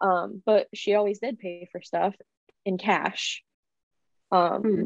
Um 0.00 0.42
but 0.44 0.66
she 0.74 0.94
always 0.94 1.20
did 1.20 1.38
pay 1.38 1.68
for 1.70 1.80
stuff 1.80 2.14
in 2.64 2.78
cash. 2.78 3.44
Um 4.32 4.62
hmm 4.62 4.84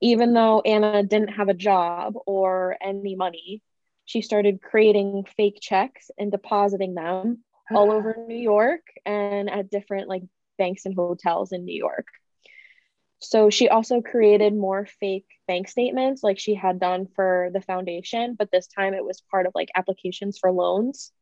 even 0.00 0.34
though 0.34 0.60
Anna 0.60 1.02
didn't 1.02 1.34
have 1.34 1.48
a 1.48 1.54
job 1.54 2.14
or 2.26 2.76
any 2.80 3.16
money, 3.16 3.62
she 4.04 4.22
started 4.22 4.62
creating 4.62 5.26
fake 5.36 5.58
checks 5.60 6.10
and 6.18 6.30
depositing 6.30 6.94
them 6.94 7.38
all 7.74 7.90
over 7.90 8.16
New 8.28 8.36
York 8.36 8.82
and 9.04 9.50
at 9.50 9.70
different 9.70 10.08
like 10.08 10.22
banks 10.58 10.86
and 10.86 10.94
hotels 10.94 11.52
in 11.52 11.64
New 11.64 11.76
York. 11.76 12.06
So 13.18 13.50
she 13.50 13.68
also 13.68 14.02
created 14.02 14.54
more 14.54 14.86
fake 15.00 15.26
bank 15.48 15.68
statements 15.68 16.22
like 16.22 16.38
she 16.38 16.54
had 16.54 16.78
done 16.78 17.06
for 17.14 17.50
the 17.52 17.62
foundation, 17.62 18.36
but 18.38 18.50
this 18.52 18.66
time 18.66 18.94
it 18.94 19.04
was 19.04 19.22
part 19.30 19.46
of 19.46 19.52
like 19.54 19.70
applications 19.74 20.38
for 20.38 20.52
loans. 20.52 21.12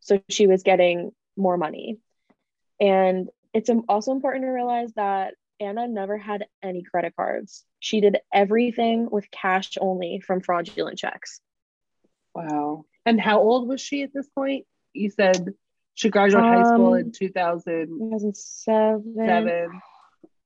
So 0.00 0.20
she 0.28 0.46
was 0.46 0.62
getting 0.62 1.12
more 1.36 1.56
money. 1.56 1.98
And 2.80 3.28
it's 3.54 3.70
also 3.88 4.12
important 4.12 4.44
to 4.44 4.50
realize 4.50 4.92
that 4.94 5.34
Anna 5.60 5.86
never 5.86 6.18
had 6.18 6.44
any 6.62 6.82
credit 6.82 7.14
cards. 7.16 7.64
She 7.84 8.00
did 8.00 8.16
everything 8.32 9.10
with 9.10 9.30
cash 9.30 9.76
only 9.78 10.18
from 10.26 10.40
fraudulent 10.40 10.96
checks. 10.96 11.42
Wow. 12.34 12.86
And 13.04 13.20
how 13.20 13.40
old 13.40 13.68
was 13.68 13.78
she 13.78 14.02
at 14.02 14.14
this 14.14 14.26
point? 14.26 14.64
You 14.94 15.10
said 15.10 15.52
she 15.92 16.08
graduated 16.08 16.50
um, 16.50 16.54
high 16.54 16.62
school 16.62 16.94
in 16.94 17.12
2000, 17.12 17.88
2007. 17.88 19.14
Seven. 19.14 19.80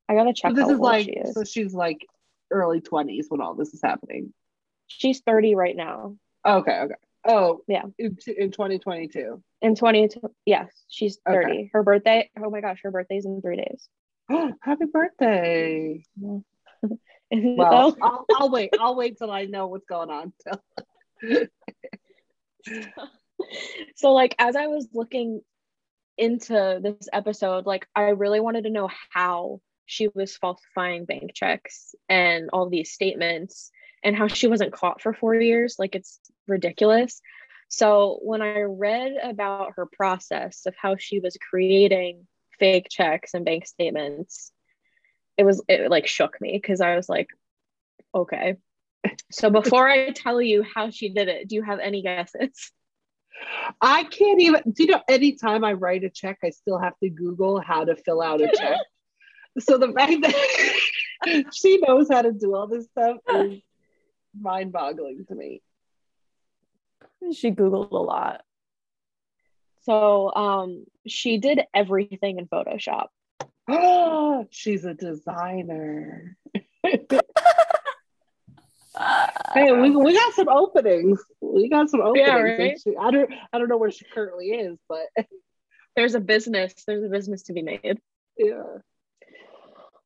I 0.08 0.14
gotta 0.14 0.32
check. 0.34 0.50
So 0.50 0.56
this 0.56 0.68
is 0.68 0.80
like, 0.80 1.06
is. 1.06 1.34
so 1.34 1.44
she's 1.44 1.72
like 1.72 2.04
early 2.50 2.80
20s 2.80 3.26
when 3.28 3.40
all 3.40 3.54
this 3.54 3.72
is 3.72 3.82
happening. 3.84 4.34
She's 4.88 5.20
30 5.20 5.54
right 5.54 5.76
now. 5.76 6.16
Okay. 6.44 6.80
Okay. 6.80 6.94
Oh, 7.24 7.60
yeah. 7.68 7.84
In, 8.00 8.18
in 8.36 8.50
2022. 8.50 9.40
In 9.62 9.76
20, 9.76 10.08
yes, 10.44 10.72
she's 10.88 11.20
30. 11.24 11.38
Okay. 11.38 11.70
Her 11.72 11.84
birthday, 11.84 12.30
oh 12.36 12.50
my 12.50 12.60
gosh, 12.60 12.80
her 12.82 12.90
birthday's 12.90 13.26
in 13.26 13.40
three 13.40 13.58
days. 13.58 13.88
Happy 14.60 14.86
birthday. 14.92 16.02
well, 17.56 17.96
I'll, 18.00 18.26
I'll 18.36 18.50
wait. 18.50 18.70
I'll 18.80 18.96
wait 18.96 19.18
till 19.18 19.30
I 19.30 19.44
know 19.44 19.66
what's 19.66 19.86
going 19.86 20.10
on. 20.10 20.32
so, 23.96 24.12
like, 24.12 24.34
as 24.38 24.56
I 24.56 24.66
was 24.68 24.88
looking 24.94 25.42
into 26.16 26.80
this 26.82 27.08
episode, 27.12 27.66
like, 27.66 27.86
I 27.94 28.10
really 28.10 28.40
wanted 28.40 28.64
to 28.64 28.70
know 28.70 28.88
how 29.10 29.60
she 29.86 30.08
was 30.14 30.36
falsifying 30.36 31.04
bank 31.04 31.32
checks 31.34 31.94
and 32.08 32.50
all 32.52 32.68
these 32.68 32.92
statements 32.92 33.70
and 34.02 34.16
how 34.16 34.28
she 34.28 34.46
wasn't 34.46 34.72
caught 34.72 35.02
for 35.02 35.12
four 35.12 35.34
years. 35.34 35.76
Like, 35.78 35.94
it's 35.94 36.18
ridiculous. 36.46 37.20
So, 37.68 38.20
when 38.22 38.40
I 38.40 38.62
read 38.62 39.16
about 39.22 39.74
her 39.76 39.86
process 39.86 40.64
of 40.64 40.74
how 40.80 40.96
she 40.96 41.20
was 41.20 41.36
creating 41.50 42.26
fake 42.58 42.86
checks 42.88 43.34
and 43.34 43.44
bank 43.44 43.66
statements 43.66 44.50
it 45.38 45.44
was 45.44 45.62
it 45.68 45.90
like 45.90 46.06
shook 46.06 46.40
me 46.40 46.58
because 46.60 46.80
i 46.80 46.96
was 46.96 47.08
like 47.08 47.28
okay. 48.14 48.56
So 49.30 49.48
before 49.50 49.88
i 49.88 50.10
tell 50.10 50.42
you 50.42 50.62
how 50.62 50.90
she 50.90 51.08
did 51.10 51.28
it 51.28 51.48
do 51.48 51.54
you 51.54 51.62
have 51.62 51.78
any 51.78 52.02
guesses? 52.02 52.72
I 53.80 54.02
can't 54.04 54.40
even 54.40 54.62
do 54.72 54.84
you 54.84 54.90
know 54.90 55.02
anytime 55.08 55.64
i 55.64 55.72
write 55.72 56.04
a 56.04 56.10
check 56.10 56.38
i 56.44 56.50
still 56.50 56.78
have 56.78 56.98
to 57.02 57.08
google 57.08 57.60
how 57.60 57.84
to 57.84 57.96
fill 57.96 58.20
out 58.20 58.40
a 58.40 58.48
check. 58.54 58.78
So 59.60 59.76
the 59.76 59.92
fact 59.92 60.12
that 60.22 61.44
she 61.52 61.78
knows 61.78 62.08
how 62.08 62.22
to 62.22 62.32
do 62.32 62.54
all 62.54 62.68
this 62.68 62.84
stuff 62.86 63.16
is 63.34 63.60
mind-boggling 64.38 65.24
to 65.26 65.34
me. 65.34 65.62
She 67.32 67.50
googled 67.50 67.90
a 67.90 67.96
lot. 67.96 68.42
So 69.82 70.32
um, 70.34 70.84
she 71.06 71.38
did 71.38 71.62
everything 71.74 72.38
in 72.38 72.46
Photoshop. 72.46 73.06
Oh, 73.68 74.46
she's 74.50 74.84
a 74.84 74.94
designer. 74.94 76.36
hey, 76.84 77.00
we, 79.72 79.90
we 79.90 80.14
got 80.14 80.34
some 80.34 80.48
openings. 80.48 81.20
We 81.40 81.68
got 81.68 81.90
some 81.90 82.00
openings. 82.00 82.28
Yeah, 82.28 82.38
right? 82.38 82.80
She, 82.82 82.94
I 82.98 83.10
don't 83.10 83.30
I 83.52 83.58
don't 83.58 83.68
know 83.68 83.76
where 83.76 83.90
she 83.90 84.04
currently 84.04 84.46
is, 84.46 84.78
but 84.88 85.06
there's 85.96 86.14
a 86.14 86.20
business. 86.20 86.74
There's 86.86 87.04
a 87.04 87.08
business 87.08 87.42
to 87.44 87.52
be 87.52 87.62
made. 87.62 87.98
Yeah. 88.36 88.62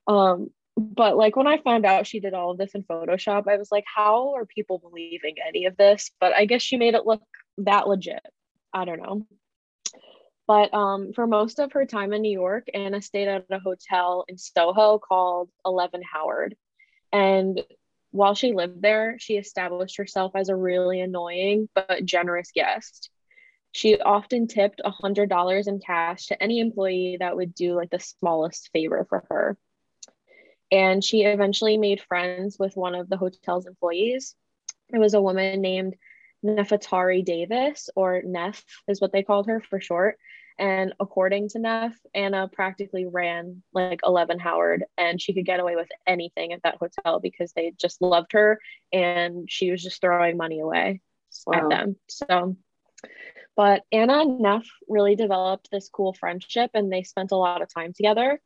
Um, 0.06 0.50
but 0.76 1.16
like 1.16 1.36
when 1.36 1.46
I 1.46 1.58
found 1.58 1.84
out 1.84 2.06
she 2.06 2.20
did 2.20 2.34
all 2.34 2.50
of 2.50 2.58
this 2.58 2.74
in 2.74 2.82
Photoshop, 2.82 3.46
I 3.46 3.56
was 3.56 3.70
like, 3.70 3.84
how 3.86 4.34
are 4.34 4.46
people 4.46 4.78
believing 4.78 5.36
any 5.46 5.66
of 5.66 5.76
this? 5.76 6.10
But 6.18 6.34
I 6.34 6.46
guess 6.46 6.62
she 6.62 6.76
made 6.76 6.94
it 6.94 7.06
look 7.06 7.22
that 7.58 7.88
legit. 7.88 8.26
I 8.72 8.84
don't 8.84 9.02
know. 9.02 9.26
But 10.52 10.74
um, 10.74 11.14
for 11.14 11.26
most 11.26 11.60
of 11.60 11.72
her 11.72 11.86
time 11.86 12.12
in 12.12 12.20
New 12.20 12.30
York, 12.30 12.68
Anna 12.74 13.00
stayed 13.00 13.26
at 13.26 13.46
a 13.50 13.58
hotel 13.58 14.26
in 14.28 14.36
Soho 14.36 14.98
called 14.98 15.48
11 15.64 16.02
Howard. 16.02 16.56
And 17.10 17.64
while 18.10 18.34
she 18.34 18.52
lived 18.52 18.82
there, 18.82 19.16
she 19.18 19.38
established 19.38 19.96
herself 19.96 20.32
as 20.34 20.50
a 20.50 20.54
really 20.54 21.00
annoying 21.00 21.70
but 21.74 22.04
generous 22.04 22.50
guest. 22.54 23.08
She 23.70 23.98
often 23.98 24.46
tipped 24.46 24.82
$100 24.84 25.68
in 25.68 25.80
cash 25.80 26.26
to 26.26 26.42
any 26.42 26.60
employee 26.60 27.16
that 27.20 27.34
would 27.34 27.54
do 27.54 27.74
like 27.74 27.88
the 27.88 27.98
smallest 27.98 28.68
favor 28.74 29.06
for 29.08 29.24
her. 29.30 29.56
And 30.70 31.02
she 31.02 31.22
eventually 31.22 31.78
made 31.78 32.02
friends 32.02 32.58
with 32.58 32.76
one 32.76 32.94
of 32.94 33.08
the 33.08 33.16
hotel's 33.16 33.64
employees. 33.64 34.34
It 34.92 34.98
was 34.98 35.14
a 35.14 35.22
woman 35.22 35.62
named 35.62 35.94
Neffatari 36.44 37.24
Davis, 37.24 37.88
or 37.96 38.20
Neff 38.22 38.62
is 38.86 39.00
what 39.00 39.12
they 39.12 39.22
called 39.22 39.46
her 39.46 39.60
for 39.60 39.80
short. 39.80 40.18
And 40.58 40.92
according 41.00 41.48
to 41.50 41.58
Neff, 41.58 41.94
Anna 42.14 42.48
practically 42.52 43.06
ran 43.06 43.62
like 43.72 44.00
11 44.04 44.38
Howard 44.38 44.84
and 44.96 45.20
she 45.20 45.32
could 45.32 45.46
get 45.46 45.60
away 45.60 45.76
with 45.76 45.88
anything 46.06 46.52
at 46.52 46.62
that 46.62 46.76
hotel 46.76 47.20
because 47.20 47.52
they 47.52 47.72
just 47.80 48.02
loved 48.02 48.32
her 48.32 48.60
and 48.92 49.50
she 49.50 49.70
was 49.70 49.82
just 49.82 50.00
throwing 50.00 50.36
money 50.36 50.60
away 50.60 51.00
wow. 51.46 51.54
at 51.54 51.68
them. 51.68 51.96
So, 52.08 52.56
but 53.56 53.82
Anna 53.90 54.20
and 54.20 54.40
Neff 54.40 54.66
really 54.88 55.16
developed 55.16 55.68
this 55.70 55.88
cool 55.88 56.12
friendship 56.12 56.70
and 56.74 56.92
they 56.92 57.02
spent 57.02 57.32
a 57.32 57.36
lot 57.36 57.62
of 57.62 57.72
time 57.72 57.92
together. 57.92 58.40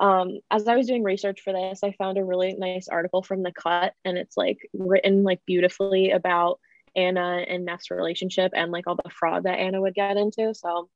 Um, 0.00 0.40
as 0.50 0.66
I 0.66 0.76
was 0.76 0.88
doing 0.88 1.04
research 1.04 1.40
for 1.40 1.52
this, 1.52 1.84
I 1.84 1.92
found 1.92 2.18
a 2.18 2.24
really 2.24 2.54
nice 2.54 2.88
article 2.88 3.22
from 3.22 3.42
The 3.42 3.52
Cut 3.52 3.94
and 4.04 4.18
it's 4.18 4.36
like 4.36 4.58
written 4.72 5.22
like 5.22 5.40
beautifully 5.46 6.10
about 6.10 6.58
Anna 6.96 7.44
and 7.48 7.64
Neff's 7.64 7.90
relationship 7.90 8.52
and 8.54 8.72
like 8.72 8.86
all 8.86 8.96
the 8.96 9.10
fraud 9.10 9.44
that 9.44 9.58
Anna 9.58 9.80
would 9.80 9.94
get 9.94 10.16
into. 10.16 10.54
So 10.54 10.88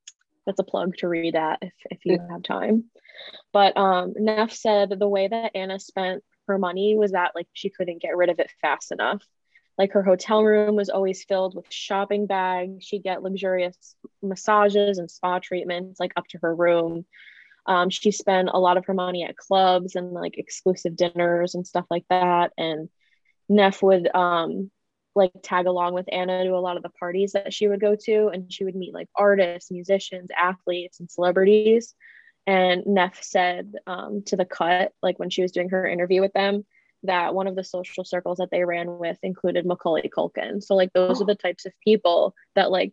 that's 0.48 0.58
a 0.58 0.64
plug 0.64 0.96
to 0.96 1.08
read 1.08 1.34
that 1.34 1.58
if, 1.60 1.74
if 1.90 1.98
you 2.06 2.18
have 2.30 2.42
time. 2.42 2.84
But 3.52 3.76
um, 3.76 4.14
Neff 4.16 4.50
said 4.52 4.90
the 4.90 5.08
way 5.08 5.28
that 5.28 5.52
Anna 5.54 5.78
spent 5.78 6.24
her 6.46 6.58
money 6.58 6.96
was 6.96 7.12
that 7.12 7.32
like 7.34 7.46
she 7.52 7.68
couldn't 7.68 8.00
get 8.00 8.16
rid 8.16 8.30
of 8.30 8.40
it 8.40 8.50
fast 8.62 8.90
enough. 8.90 9.22
Like 9.76 9.92
her 9.92 10.02
hotel 10.02 10.42
room 10.42 10.74
was 10.74 10.88
always 10.88 11.22
filled 11.24 11.54
with 11.54 11.66
shopping 11.70 12.26
bags. 12.26 12.84
She'd 12.84 13.02
get 13.02 13.22
luxurious 13.22 13.94
massages 14.22 14.96
and 14.96 15.10
spa 15.10 15.38
treatments 15.38 16.00
like 16.00 16.12
up 16.16 16.26
to 16.28 16.38
her 16.42 16.54
room. 16.54 17.04
Um, 17.66 17.90
she 17.90 18.10
spent 18.10 18.48
a 18.50 18.58
lot 18.58 18.78
of 18.78 18.86
her 18.86 18.94
money 18.94 19.24
at 19.24 19.36
clubs 19.36 19.94
and 19.94 20.12
like 20.12 20.38
exclusive 20.38 20.96
dinners 20.96 21.54
and 21.54 21.66
stuff 21.66 21.84
like 21.90 22.06
that. 22.08 22.52
And 22.56 22.88
Neff 23.50 23.82
would 23.82 24.08
um, 24.14 24.70
like 25.18 25.32
tag 25.42 25.66
along 25.66 25.92
with 25.92 26.08
Anna 26.10 26.44
to 26.44 26.54
a 26.54 26.60
lot 26.60 26.76
of 26.76 26.82
the 26.82 26.88
parties 26.88 27.32
that 27.32 27.52
she 27.52 27.68
would 27.68 27.80
go 27.80 27.94
to, 27.94 28.28
and 28.28 28.50
she 28.52 28.64
would 28.64 28.76
meet 28.76 28.94
like 28.94 29.08
artists, 29.14 29.70
musicians, 29.70 30.30
athletes, 30.36 31.00
and 31.00 31.10
celebrities. 31.10 31.94
And 32.46 32.86
Neff 32.86 33.22
said 33.22 33.74
um, 33.86 34.22
to 34.26 34.36
the 34.36 34.46
cut, 34.46 34.92
like 35.02 35.18
when 35.18 35.28
she 35.28 35.42
was 35.42 35.52
doing 35.52 35.68
her 35.68 35.86
interview 35.86 36.22
with 36.22 36.32
them, 36.32 36.64
that 37.02 37.34
one 37.34 37.46
of 37.46 37.54
the 37.54 37.64
social 37.64 38.04
circles 38.04 38.38
that 38.38 38.50
they 38.50 38.64
ran 38.64 38.98
with 38.98 39.18
included 39.22 39.66
Macaulay 39.66 40.10
Culkin. 40.14 40.62
So 40.62 40.74
like 40.74 40.92
those 40.92 41.20
oh. 41.20 41.24
are 41.24 41.26
the 41.26 41.34
types 41.34 41.66
of 41.66 41.72
people 41.84 42.34
that 42.54 42.70
like 42.70 42.92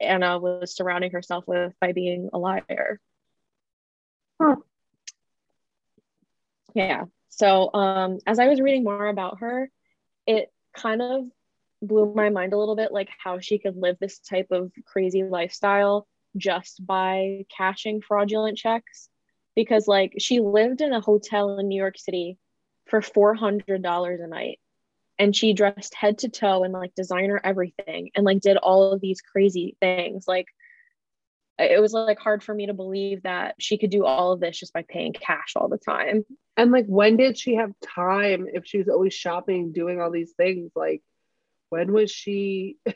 Anna 0.00 0.38
was 0.38 0.74
surrounding 0.74 1.10
herself 1.10 1.44
with 1.46 1.72
by 1.80 1.92
being 1.92 2.30
a 2.32 2.38
liar. 2.38 3.00
Huh. 4.40 4.56
Yeah. 6.74 7.04
So 7.28 7.70
um 7.74 8.18
as 8.26 8.38
I 8.38 8.48
was 8.48 8.60
reading 8.60 8.84
more 8.84 9.08
about 9.08 9.40
her, 9.40 9.70
it 10.26 10.52
kind 10.74 11.02
of 11.02 11.24
blew 11.82 12.12
my 12.14 12.30
mind 12.30 12.52
a 12.52 12.58
little 12.58 12.76
bit 12.76 12.92
like 12.92 13.08
how 13.22 13.38
she 13.38 13.58
could 13.58 13.76
live 13.76 13.96
this 14.00 14.18
type 14.18 14.48
of 14.50 14.72
crazy 14.84 15.22
lifestyle 15.24 16.06
just 16.36 16.84
by 16.84 17.44
cashing 17.54 18.00
fraudulent 18.00 18.58
checks. 18.58 19.08
Because 19.54 19.88
like 19.88 20.14
she 20.18 20.40
lived 20.40 20.80
in 20.80 20.92
a 20.92 21.00
hotel 21.00 21.58
in 21.58 21.68
New 21.68 21.80
York 21.80 21.98
City 21.98 22.38
for 22.86 23.00
$400 23.00 24.24
a 24.24 24.26
night 24.26 24.58
and 25.18 25.34
she 25.34 25.52
dressed 25.52 25.94
head 25.94 26.18
to 26.18 26.28
toe 26.28 26.64
in 26.64 26.72
like 26.72 26.94
designer 26.94 27.40
everything 27.42 28.10
and 28.14 28.24
like 28.24 28.40
did 28.40 28.56
all 28.56 28.92
of 28.92 29.00
these 29.00 29.20
crazy 29.20 29.76
things. 29.80 30.26
Like 30.28 30.46
it 31.58 31.80
was 31.80 31.94
like 31.94 32.18
hard 32.18 32.42
for 32.42 32.54
me 32.54 32.66
to 32.66 32.74
believe 32.74 33.22
that 33.22 33.54
she 33.58 33.78
could 33.78 33.90
do 33.90 34.04
all 34.04 34.32
of 34.32 34.40
this 34.40 34.58
just 34.58 34.74
by 34.74 34.84
paying 34.86 35.14
cash 35.14 35.54
all 35.56 35.68
the 35.68 35.78
time. 35.78 36.24
And 36.56 36.70
like 36.70 36.86
when 36.86 37.16
did 37.16 37.38
she 37.38 37.54
have 37.54 37.72
time 37.82 38.46
if 38.52 38.66
she 38.66 38.78
was 38.78 38.88
always 38.88 39.14
shopping 39.14 39.72
doing 39.72 40.00
all 40.00 40.10
these 40.10 40.32
things? 40.32 40.72
Like 40.76 41.02
when 41.70 41.92
was 41.92 42.10
she 42.10 42.76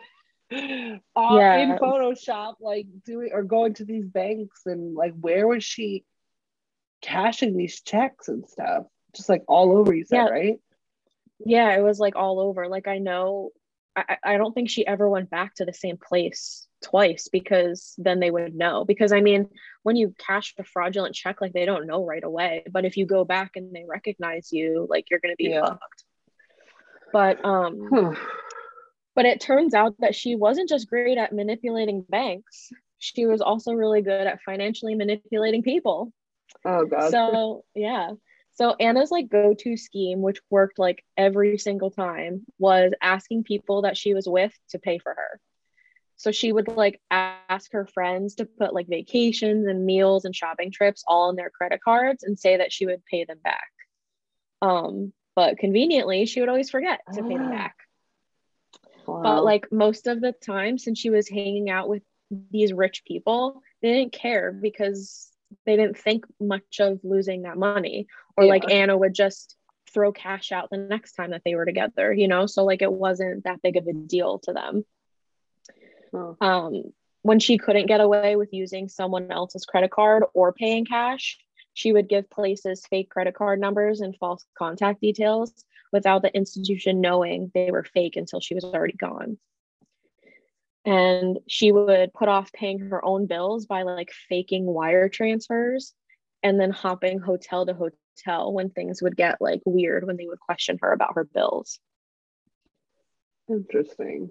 yeah. 0.50 0.98
in 1.56 1.78
Photoshop, 1.78 2.54
like 2.60 2.86
doing 3.04 3.30
or 3.32 3.42
going 3.42 3.74
to 3.74 3.84
these 3.84 4.06
banks 4.06 4.62
and 4.66 4.94
like 4.94 5.14
where 5.18 5.46
was 5.46 5.64
she 5.64 6.04
cashing 7.02 7.56
these 7.56 7.80
checks 7.80 8.28
and 8.28 8.48
stuff? 8.48 8.84
Just 9.14 9.28
like 9.28 9.42
all 9.48 9.76
over, 9.76 9.94
you 9.94 10.04
said, 10.04 10.16
yeah. 10.16 10.28
right? 10.28 10.60
Yeah, 11.44 11.76
it 11.76 11.82
was 11.82 11.98
like 11.98 12.16
all 12.16 12.38
over. 12.40 12.68
Like 12.68 12.86
I 12.86 12.98
know 12.98 13.50
I, 13.96 14.16
I 14.22 14.36
don't 14.36 14.52
think 14.52 14.70
she 14.70 14.86
ever 14.86 15.08
went 15.08 15.30
back 15.30 15.54
to 15.56 15.64
the 15.64 15.72
same 15.72 15.96
place 15.96 16.66
twice 16.82 17.28
because 17.30 17.94
then 17.98 18.20
they 18.20 18.30
would 18.30 18.54
know. 18.54 18.84
Because 18.84 19.12
I 19.12 19.20
mean, 19.20 19.48
when 19.82 19.96
you 19.96 20.14
cash 20.18 20.54
a 20.58 20.64
fraudulent 20.64 21.14
check, 21.14 21.40
like 21.40 21.52
they 21.52 21.66
don't 21.66 21.86
know 21.86 22.04
right 22.04 22.22
away. 22.22 22.64
But 22.70 22.84
if 22.84 22.96
you 22.96 23.06
go 23.06 23.24
back 23.24 23.52
and 23.56 23.74
they 23.74 23.84
recognize 23.88 24.52
you, 24.52 24.86
like 24.88 25.10
you're 25.10 25.20
gonna 25.20 25.36
be 25.36 25.50
yeah. 25.50 25.66
fucked. 25.66 26.04
But 27.12 27.44
um 27.44 28.16
but 29.20 29.26
it 29.26 29.38
turns 29.38 29.74
out 29.74 29.94
that 29.98 30.14
she 30.14 30.34
wasn't 30.34 30.66
just 30.66 30.88
great 30.88 31.18
at 31.18 31.30
manipulating 31.30 32.00
banks, 32.08 32.72
she 32.96 33.26
was 33.26 33.42
also 33.42 33.74
really 33.74 34.00
good 34.00 34.26
at 34.26 34.40
financially 34.40 34.94
manipulating 34.94 35.62
people. 35.62 36.10
Oh, 36.64 36.86
God. 36.86 37.10
So, 37.10 37.62
yeah. 37.74 38.12
So, 38.54 38.74
Anna's 38.80 39.10
like 39.10 39.28
go 39.28 39.52
to 39.52 39.76
scheme, 39.76 40.22
which 40.22 40.40
worked 40.48 40.78
like 40.78 41.04
every 41.18 41.58
single 41.58 41.90
time, 41.90 42.46
was 42.58 42.94
asking 43.02 43.44
people 43.44 43.82
that 43.82 43.98
she 43.98 44.14
was 44.14 44.26
with 44.26 44.54
to 44.70 44.78
pay 44.78 44.96
for 44.96 45.12
her. 45.12 45.38
So 46.16 46.32
she 46.32 46.50
would 46.50 46.68
like 46.68 46.98
ask 47.10 47.72
her 47.72 47.84
friends 47.84 48.36
to 48.36 48.46
put 48.46 48.72
like 48.72 48.88
vacations 48.88 49.66
and 49.66 49.84
meals 49.84 50.24
and 50.24 50.34
shopping 50.34 50.70
trips 50.70 51.04
all 51.06 51.28
on 51.28 51.36
their 51.36 51.50
credit 51.50 51.82
cards 51.84 52.22
and 52.22 52.38
say 52.38 52.56
that 52.56 52.72
she 52.72 52.86
would 52.86 53.04
pay 53.04 53.26
them 53.26 53.40
back. 53.44 53.68
Um, 54.62 55.12
but 55.36 55.58
conveniently, 55.58 56.24
she 56.24 56.40
would 56.40 56.48
always 56.48 56.70
forget 56.70 57.00
to 57.12 57.22
pay 57.22 57.36
them 57.36 57.50
back. 57.50 57.76
Wow. 59.06 59.22
But 59.22 59.44
like 59.44 59.72
most 59.72 60.06
of 60.06 60.20
the 60.20 60.32
time, 60.32 60.78
since 60.78 60.98
she 60.98 61.10
was 61.10 61.28
hanging 61.28 61.70
out 61.70 61.88
with 61.88 62.02
these 62.50 62.72
rich 62.72 63.04
people, 63.04 63.62
they 63.82 63.92
didn't 63.92 64.12
care 64.12 64.52
because 64.52 65.28
they 65.66 65.76
didn't 65.76 65.98
think 65.98 66.24
much 66.40 66.80
of 66.80 67.00
losing 67.02 67.42
that 67.42 67.58
money. 67.58 68.06
Or 68.36 68.44
yeah. 68.44 68.50
like 68.50 68.70
Anna 68.70 68.96
would 68.96 69.14
just 69.14 69.56
throw 69.92 70.12
cash 70.12 70.52
out 70.52 70.70
the 70.70 70.76
next 70.76 71.12
time 71.12 71.30
that 71.30 71.42
they 71.44 71.54
were 71.54 71.64
together, 71.64 72.12
you 72.12 72.28
know? 72.28 72.46
So 72.46 72.64
like 72.64 72.82
it 72.82 72.92
wasn't 72.92 73.44
that 73.44 73.62
big 73.62 73.76
of 73.76 73.86
a 73.86 73.92
deal 73.92 74.38
to 74.40 74.52
them. 74.52 74.84
Oh. 76.12 76.36
Um, 76.40 76.82
when 77.22 77.38
she 77.38 77.58
couldn't 77.58 77.86
get 77.86 78.00
away 78.00 78.36
with 78.36 78.52
using 78.52 78.88
someone 78.88 79.30
else's 79.30 79.66
credit 79.66 79.90
card 79.90 80.24
or 80.32 80.52
paying 80.52 80.86
cash, 80.86 81.38
she 81.74 81.92
would 81.92 82.08
give 82.08 82.30
places 82.30 82.86
fake 82.88 83.10
credit 83.10 83.34
card 83.34 83.60
numbers 83.60 84.00
and 84.00 84.16
false 84.16 84.44
contact 84.56 85.00
details 85.00 85.52
without 85.92 86.22
the 86.22 86.34
institution 86.34 87.00
knowing 87.00 87.50
they 87.54 87.70
were 87.70 87.84
fake 87.84 88.16
until 88.16 88.40
she 88.40 88.54
was 88.54 88.64
already 88.64 88.94
gone. 88.94 89.38
And 90.84 91.38
she 91.46 91.72
would 91.72 92.14
put 92.14 92.28
off 92.28 92.52
paying 92.52 92.78
her 92.78 93.04
own 93.04 93.26
bills 93.26 93.66
by 93.66 93.82
like 93.82 94.12
faking 94.28 94.64
wire 94.64 95.08
transfers 95.08 95.94
and 96.42 96.58
then 96.58 96.70
hopping 96.70 97.18
hotel 97.18 97.66
to 97.66 97.74
hotel 97.74 98.52
when 98.52 98.70
things 98.70 99.02
would 99.02 99.16
get 99.16 99.40
like 99.40 99.60
weird 99.66 100.06
when 100.06 100.16
they 100.16 100.26
would 100.26 100.40
question 100.40 100.78
her 100.80 100.92
about 100.92 101.14
her 101.14 101.24
bills. 101.24 101.78
Interesting. 103.48 104.30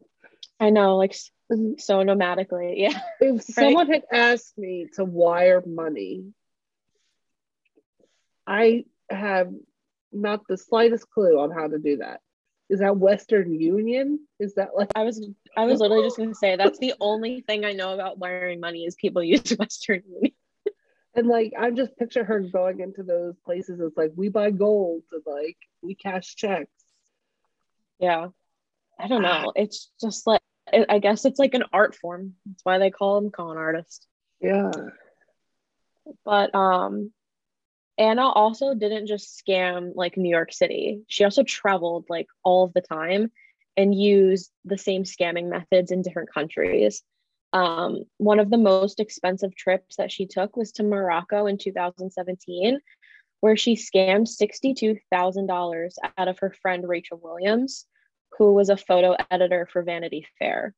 I 0.59 0.71
know, 0.71 0.97
like 0.97 1.13
so 1.13 2.03
nomadically. 2.03 2.73
Yeah. 2.77 2.99
If 3.21 3.31
right? 3.35 3.43
someone 3.43 3.87
had 3.87 4.03
asked 4.11 4.57
me 4.57 4.87
to 4.95 5.05
wire 5.05 5.63
money, 5.65 6.33
I 8.47 8.85
have 9.09 9.51
not 10.11 10.41
the 10.47 10.57
slightest 10.57 11.09
clue 11.09 11.39
on 11.39 11.51
how 11.51 11.67
to 11.67 11.77
do 11.77 11.97
that. 11.97 12.21
Is 12.69 12.79
that 12.79 12.97
Western 12.97 13.59
Union? 13.59 14.19
Is 14.39 14.55
that 14.55 14.69
like 14.75 14.89
I 14.95 15.03
was 15.03 15.27
I 15.57 15.65
was 15.65 15.79
literally 15.79 16.03
just 16.03 16.17
gonna 16.17 16.35
say 16.35 16.55
that's 16.55 16.79
the 16.79 16.93
only 17.01 17.41
thing 17.41 17.65
I 17.65 17.73
know 17.73 17.93
about 17.93 18.19
wiring 18.19 18.59
money 18.59 18.85
is 18.85 18.95
people 18.95 19.23
use 19.35 19.49
Western 19.57 20.03
Union. 20.07 20.33
and 21.15 21.27
like 21.27 21.53
I'm 21.57 21.75
just 21.75 21.97
picture 21.97 22.23
her 22.23 22.39
going 22.41 22.79
into 22.79 23.03
those 23.03 23.35
places. 23.43 23.79
It's 23.79 23.97
like 23.97 24.11
we 24.15 24.29
buy 24.29 24.51
gold 24.51 25.03
and 25.11 25.23
like 25.25 25.57
we 25.81 25.95
cash 25.95 26.35
checks. 26.35 26.71
Yeah, 27.99 28.27
I 28.99 29.07
don't 29.07 29.23
know. 29.23 29.51
It's 29.55 29.89
just 29.99 30.27
like 30.27 30.41
I 30.87 30.99
guess 30.99 31.25
it's 31.25 31.39
like 31.39 31.55
an 31.55 31.63
art 31.73 31.95
form. 31.95 32.35
That's 32.45 32.63
why 32.63 32.77
they 32.77 32.91
call 32.91 33.19
them 33.19 33.31
con 33.31 33.57
artists. 33.57 34.05
Yeah. 34.39 34.71
But 36.25 36.53
um, 36.53 37.11
Anna 37.99 38.29
also 38.29 38.73
didn't 38.73 39.07
just 39.07 39.43
scam 39.45 39.91
like 39.93 40.15
New 40.15 40.29
York 40.29 40.53
City. 40.53 41.01
She 41.07 41.25
also 41.25 41.43
traveled 41.43 42.05
like 42.09 42.27
all 42.45 42.63
of 42.63 42.73
the 42.73 42.81
time 42.81 43.29
and 43.75 43.93
used 43.93 44.51
the 44.63 44.77
same 44.77 45.03
scamming 45.03 45.49
methods 45.49 45.91
in 45.91 46.01
different 46.01 46.33
countries. 46.33 47.03
Um, 47.51 48.03
one 48.17 48.39
of 48.39 48.49
the 48.49 48.57
most 48.57 49.01
expensive 49.01 49.53
trips 49.53 49.97
that 49.97 50.13
she 50.13 50.27
took 50.27 50.55
was 50.55 50.71
to 50.73 50.83
Morocco 50.83 51.45
in 51.45 51.57
2017, 51.57 52.79
where 53.41 53.57
she 53.57 53.75
scammed 53.75 54.29
$62,000 54.29 55.89
out 56.17 56.27
of 56.27 56.39
her 56.39 56.55
friend 56.61 56.87
Rachel 56.87 57.19
Williams, 57.21 57.85
who 58.37 58.53
was 58.53 58.69
a 58.69 58.77
photo 58.77 59.17
editor 59.29 59.67
for 59.69 59.83
Vanity 59.83 60.25
Fair. 60.37 60.73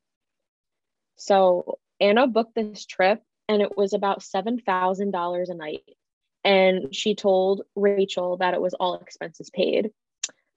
So 1.18 1.78
Anna 2.00 2.26
booked 2.26 2.56
this 2.56 2.86
trip 2.88 3.22
and 3.48 3.62
it 3.62 3.78
was 3.78 3.94
about 3.94 4.22
$7,000 4.22 5.50
a 5.50 5.54
night. 5.54 5.82
And 6.44 6.94
she 6.94 7.16
told 7.16 7.62
Rachel 7.76 8.38
that 8.38 8.54
it 8.54 8.62
was 8.62 8.74
all 8.74 8.96
expenses 8.96 9.50
paid 9.50 9.92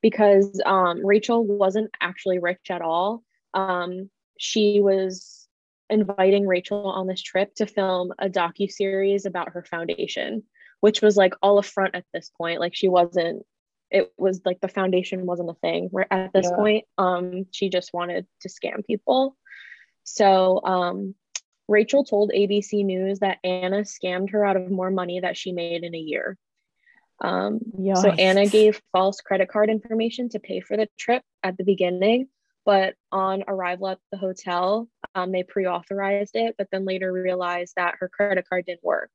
because 0.00 0.60
um, 0.64 1.04
Rachel 1.04 1.46
wasn't 1.46 1.90
actually 2.00 2.38
rich 2.38 2.70
at 2.70 2.82
all. 2.82 3.22
Um, 3.54 4.10
she 4.38 4.80
was 4.80 5.48
inviting 5.88 6.46
Rachel 6.46 6.90
on 6.90 7.06
this 7.06 7.22
trip 7.22 7.54
to 7.56 7.66
film 7.66 8.12
a 8.18 8.28
docu 8.28 8.70
series 8.70 9.26
about 9.26 9.50
her 9.50 9.64
foundation, 9.64 10.42
which 10.80 11.00
was 11.00 11.16
like 11.16 11.34
all 11.42 11.58
a 11.58 11.62
front 11.62 11.94
at 11.94 12.04
this 12.12 12.30
point. 12.36 12.60
Like 12.60 12.74
she 12.74 12.88
wasn't. 12.88 13.44
It 13.90 14.12
was 14.18 14.40
like 14.44 14.60
the 14.60 14.68
foundation 14.68 15.24
wasn't 15.24 15.50
a 15.50 15.54
thing. 15.54 15.88
Where 15.90 16.12
at 16.12 16.32
this 16.32 16.48
yeah. 16.50 16.56
point, 16.56 16.84
um, 16.98 17.46
she 17.52 17.68
just 17.68 17.92
wanted 17.94 18.26
to 18.40 18.48
scam 18.48 18.84
people. 18.84 19.36
So 20.02 20.60
um, 20.64 21.14
Rachel 21.68 22.04
told 22.04 22.30
ABC 22.30 22.84
News 22.84 23.20
that 23.20 23.38
Anna 23.42 23.80
scammed 23.80 24.30
her 24.30 24.44
out 24.44 24.56
of 24.56 24.70
more 24.70 24.90
money 24.90 25.20
that 25.20 25.36
she 25.36 25.52
made 25.52 25.82
in 25.82 25.94
a 25.94 25.98
year. 25.98 26.36
Um, 27.20 27.60
so 27.94 28.10
Anna 28.10 28.46
gave 28.46 28.82
false 28.92 29.20
credit 29.20 29.48
card 29.48 29.70
information 29.70 30.28
to 30.30 30.40
pay 30.40 30.60
for 30.60 30.76
the 30.76 30.88
trip 30.98 31.22
at 31.42 31.56
the 31.56 31.64
beginning, 31.64 32.28
but 32.64 32.94
on 33.12 33.44
arrival 33.46 33.88
at 33.88 33.98
the 34.10 34.18
hotel, 34.18 34.88
um, 35.14 35.32
they 35.32 35.42
pre-authorized 35.42 36.34
it, 36.34 36.56
but 36.58 36.68
then 36.72 36.84
later 36.84 37.12
realized 37.12 37.74
that 37.76 37.94
her 38.00 38.08
credit 38.08 38.46
card 38.48 38.66
didn't 38.66 38.84
work. 38.84 39.10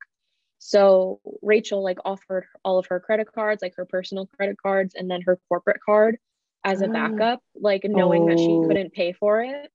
So 0.59 1.19
Rachel 1.41 1.83
like 1.83 1.99
offered 2.03 2.45
all 2.63 2.79
of 2.79 2.87
her 2.87 2.99
credit 2.99 3.31
cards, 3.33 3.61
like 3.61 3.75
her 3.75 3.85
personal 3.85 4.27
credit 4.27 4.57
cards, 4.61 4.95
and 4.95 5.09
then 5.09 5.21
her 5.21 5.39
corporate 5.47 5.81
card 5.85 6.17
as 6.63 6.81
a 6.81 6.89
ah. 6.89 6.91
backup, 6.91 7.41
like 7.55 7.83
knowing 7.85 8.23
oh. 8.23 8.29
that 8.29 8.39
she 8.39 8.49
oh. 8.49 8.67
couldn't 8.67 8.93
pay 8.93 9.13
for 9.13 9.41
it. 9.41 9.71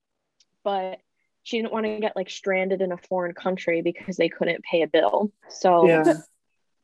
But 0.63 0.99
she 1.45 1.59
didn't 1.59 1.73
want 1.73 1.87
to 1.87 2.01
get 2.01 2.17
like 2.17 2.31
stranded 2.31 2.81
in 2.81 2.91
a 2.91 2.97
foreign 2.97 3.35
country 3.35 3.83
because 3.83 4.17
they 4.17 4.31
couldn't 4.31 4.65
pay 4.65 4.83
a 4.83 4.87
bill. 4.87 5.31
So 5.51 5.87
yeah. 5.87 6.15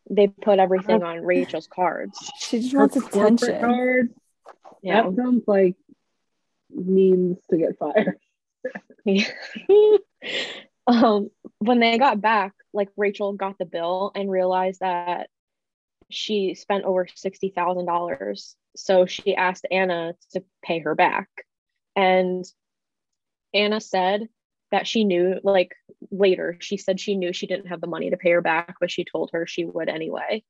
they 0.09 0.29
put 0.29 0.59
everything 0.59 1.03
on 1.03 1.23
Rachel's 1.23 1.67
cards. 1.67 2.17
She 2.39 2.61
just 2.61 2.75
wants 2.75 2.97
attention. 2.97 3.59
Card, 3.61 4.15
yeah. 4.83 5.03
That 5.03 5.17
sounds 5.17 5.45
like 5.47 5.77
means 6.69 7.39
to 7.51 7.57
get 7.57 7.79
fired. 7.79 8.19
um, 10.87 11.31
when 11.59 11.81
they 11.81 11.97
got 11.97 12.21
back, 12.21 12.53
like 12.75 12.91
Rachel 12.99 13.33
got 13.33 13.59
the 13.59 13.65
bill 13.65 14.13
and 14.15 14.31
realized 14.31 14.81
that 14.81 15.31
she 16.11 16.55
spent 16.55 16.85
over 16.85 17.07
sixty 17.15 17.49
thousand 17.49 17.87
dollars. 17.87 18.57
So 18.77 19.07
she 19.07 19.35
asked 19.35 19.67
Anna 19.71 20.15
to 20.33 20.45
pay 20.63 20.81
her 20.81 20.95
back. 20.95 21.29
And 21.97 22.45
Anna 23.55 23.81
said 23.81 24.29
that 24.71 24.87
she 24.87 25.05
knew 25.05 25.41
like 25.43 25.75
later 26.11 26.57
she 26.61 26.77
said 26.77 27.01
she 27.01 27.17
knew 27.17 27.33
she 27.33 27.47
didn't 27.47 27.69
have 27.69 27.81
the 27.81 27.87
money 27.87 28.11
to 28.11 28.17
pay 28.17 28.31
her 28.31 28.41
back 28.41 28.77
but 28.81 28.91
she 28.91 29.05
told 29.05 29.31
her 29.33 29.47
she 29.47 29.65
would 29.65 29.89
anyway 29.89 30.43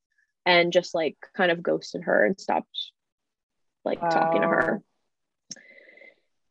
and 0.47 0.73
just 0.73 0.95
like 0.95 1.17
kind 1.37 1.51
of 1.51 1.63
ghosted 1.63 2.03
her 2.03 2.25
and 2.25 2.41
stopped 2.41 2.93
like 3.85 4.01
wow. 4.03 4.09
talking 4.09 4.43
to 4.43 4.49
her 4.49 4.83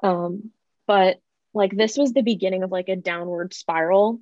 um 0.04 0.52
but 0.88 1.18
like 1.54 1.76
this 1.76 1.98
was 1.98 2.14
the 2.14 2.22
beginning 2.22 2.64
of 2.64 2.72
like 2.72 2.90
a 2.90 2.96
downward 2.96 3.54
spiral 3.54 4.20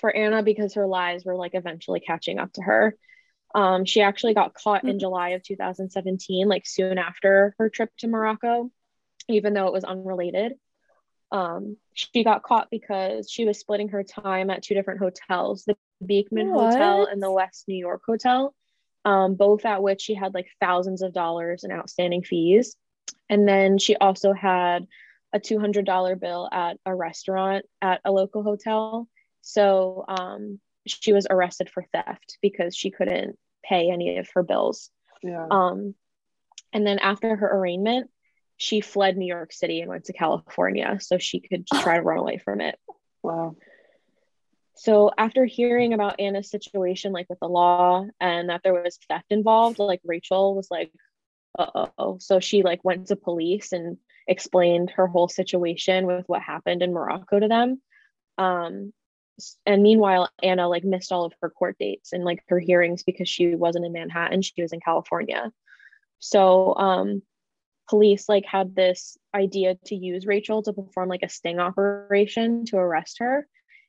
for 0.00 0.14
Anna 0.14 0.42
because 0.42 0.74
her 0.74 0.86
lies 0.86 1.24
were 1.24 1.34
like 1.34 1.54
eventually 1.54 2.00
catching 2.00 2.38
up 2.38 2.52
to 2.52 2.62
her 2.62 2.96
um 3.54 3.84
she 3.84 4.00
actually 4.00 4.34
got 4.34 4.54
caught 4.54 4.80
mm-hmm. 4.80 4.90
in 4.90 4.98
July 4.98 5.30
of 5.30 5.42
2017 5.42 6.48
like 6.48 6.66
soon 6.66 6.98
after 6.98 7.54
her 7.58 7.68
trip 7.68 7.90
to 7.98 8.08
Morocco 8.08 8.70
even 9.28 9.54
though 9.54 9.66
it 9.66 9.72
was 9.72 9.84
unrelated 9.84 10.54
um, 11.30 11.76
she 11.94 12.24
got 12.24 12.42
caught 12.42 12.68
because 12.70 13.30
she 13.30 13.44
was 13.44 13.58
splitting 13.58 13.88
her 13.88 14.02
time 14.02 14.50
at 14.50 14.62
two 14.62 14.74
different 14.74 15.00
hotels 15.00 15.64
the 15.64 15.76
Beekman 16.04 16.50
what? 16.50 16.72
Hotel 16.72 17.06
and 17.06 17.22
the 17.22 17.30
West 17.30 17.64
New 17.68 17.76
York 17.76 18.02
Hotel, 18.06 18.54
um, 19.04 19.34
both 19.34 19.64
at 19.64 19.82
which 19.82 20.00
she 20.00 20.14
had 20.14 20.34
like 20.34 20.48
thousands 20.60 21.02
of 21.02 21.12
dollars 21.12 21.64
in 21.64 21.72
outstanding 21.72 22.22
fees. 22.22 22.76
And 23.28 23.46
then 23.46 23.78
she 23.78 23.96
also 23.96 24.32
had 24.32 24.86
a 25.32 25.40
$200 25.40 26.20
bill 26.20 26.48
at 26.50 26.78
a 26.86 26.94
restaurant 26.94 27.66
at 27.82 28.00
a 28.04 28.12
local 28.12 28.42
hotel. 28.42 29.08
So 29.42 30.04
um, 30.08 30.60
she 30.86 31.12
was 31.12 31.26
arrested 31.28 31.68
for 31.68 31.84
theft 31.92 32.38
because 32.40 32.74
she 32.74 32.90
couldn't 32.90 33.38
pay 33.62 33.90
any 33.90 34.18
of 34.18 34.28
her 34.34 34.42
bills. 34.42 34.90
Yeah. 35.22 35.46
Um, 35.50 35.94
and 36.72 36.86
then 36.86 36.98
after 36.98 37.34
her 37.36 37.56
arraignment, 37.56 38.10
she 38.58 38.80
fled 38.80 39.16
New 39.16 39.26
York 39.26 39.52
City 39.52 39.80
and 39.80 39.88
went 39.88 40.04
to 40.04 40.12
California 40.12 40.98
so 41.00 41.16
she 41.16 41.40
could 41.40 41.66
try 41.66 41.96
to 41.96 42.02
run 42.02 42.18
away 42.18 42.38
from 42.38 42.60
it. 42.60 42.76
Wow. 43.22 43.56
So 44.74 45.10
after 45.16 45.44
hearing 45.44 45.92
about 45.94 46.20
Anna's 46.20 46.50
situation, 46.50 47.12
like 47.12 47.26
with 47.28 47.38
the 47.40 47.48
law 47.48 48.04
and 48.20 48.48
that 48.48 48.62
there 48.62 48.74
was 48.74 48.98
theft 49.08 49.26
involved, 49.30 49.78
like 49.78 50.00
Rachel 50.04 50.54
was 50.54 50.68
like, 50.70 50.92
uh 51.58 51.86
oh. 51.98 52.18
So 52.18 52.40
she 52.40 52.62
like 52.62 52.84
went 52.84 53.06
to 53.08 53.16
police 53.16 53.72
and 53.72 53.96
explained 54.26 54.90
her 54.90 55.06
whole 55.06 55.28
situation 55.28 56.06
with 56.06 56.24
what 56.28 56.42
happened 56.42 56.82
in 56.82 56.92
Morocco 56.92 57.40
to 57.40 57.48
them. 57.48 57.80
Um, 58.38 58.92
and 59.66 59.82
meanwhile, 59.84 60.28
Anna 60.42 60.68
like 60.68 60.84
missed 60.84 61.12
all 61.12 61.24
of 61.24 61.32
her 61.42 61.50
court 61.50 61.76
dates 61.78 62.12
and 62.12 62.24
like 62.24 62.42
her 62.48 62.58
hearings 62.58 63.04
because 63.04 63.28
she 63.28 63.54
wasn't 63.54 63.84
in 63.84 63.92
Manhattan, 63.92 64.42
she 64.42 64.62
was 64.62 64.72
in 64.72 64.80
California. 64.80 65.52
So 66.18 66.74
um, 66.74 67.22
police 67.88 68.28
like 68.28 68.44
had 68.44 68.74
this 68.74 69.16
idea 69.34 69.76
to 69.86 69.94
use 69.94 70.26
Rachel 70.26 70.62
to 70.62 70.72
perform 70.72 71.08
like 71.08 71.22
a 71.22 71.28
sting 71.28 71.58
operation 71.58 72.64
to 72.66 72.76
arrest 72.76 73.18
her. 73.20 73.46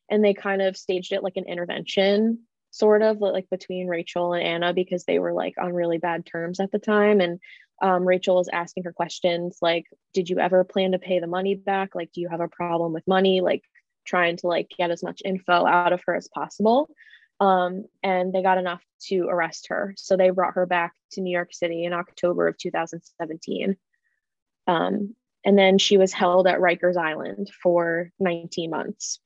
And 0.10 0.24
they 0.24 0.34
kind 0.34 0.62
of 0.62 0.78
staged 0.78 1.14
it 1.14 1.24
like 1.24 1.38
an 1.38 1.46
intervention 1.46 2.40
sort 2.72 3.02
of 3.02 3.20
like 3.20 3.50
between 3.50 3.88
Rachel 3.88 4.34
and 4.34 4.44
Anna 4.44 4.74
because 4.74 5.04
they 5.06 5.20
were 5.20 5.34
like 5.34 5.56
on 5.60 5.74
really 5.74 5.98
bad 5.98 6.26
terms 6.26 6.60
at 6.60 6.72
the 6.72 6.80
time. 6.80 7.20
And 7.20 7.40
um, 7.82 8.08
Rachel 8.08 8.36
was 8.36 8.50
asking 8.50 8.84
her 8.84 8.94
questions 8.94 9.58
like 9.62 9.86
did 10.14 10.30
you 10.30 10.40
ever 10.40 10.64
plan 10.64 10.92
to 10.92 11.00
pay 11.00 11.20
the 11.20 11.28
money 11.28 11.56
back? 11.56 11.96
Like 11.96 12.12
do 12.12 12.22
you 12.22 12.30
have 12.30 12.42
a 12.42 12.48
problem 12.48 12.94
with 12.94 13.08
money? 13.08 13.42
Like 13.42 13.64
trying 14.06 14.38
to 14.38 14.48
like 14.48 14.70
get 14.78 14.92
as 14.92 15.04
much 15.04 15.22
info 15.26 15.66
out 15.66 15.94
of 15.94 16.02
her 16.06 16.16
as 16.16 16.28
possible. 16.28 16.90
Um, 17.40 17.86
and 18.04 18.34
they 18.34 18.44
got 18.44 18.58
enough 18.58 18.84
to 19.08 19.28
arrest 19.30 19.68
her. 19.70 19.94
So 19.98 20.18
they 20.18 20.30
brought 20.30 20.56
her 20.56 20.66
back 20.66 20.94
to 21.12 21.22
New 21.22 21.32
York 21.32 21.54
City 21.54 21.86
in 21.86 21.94
October 21.94 22.48
of 22.48 22.58
2017 22.58 23.78
um, 24.70 25.16
and 25.44 25.58
then 25.58 25.80
she 25.80 25.98
was 25.98 26.14
held 26.14 26.46
at 26.46 26.60
Rikers 26.60 26.96
Island 26.96 27.50
for 27.64 28.12
19 28.20 28.70
months. 28.70 29.20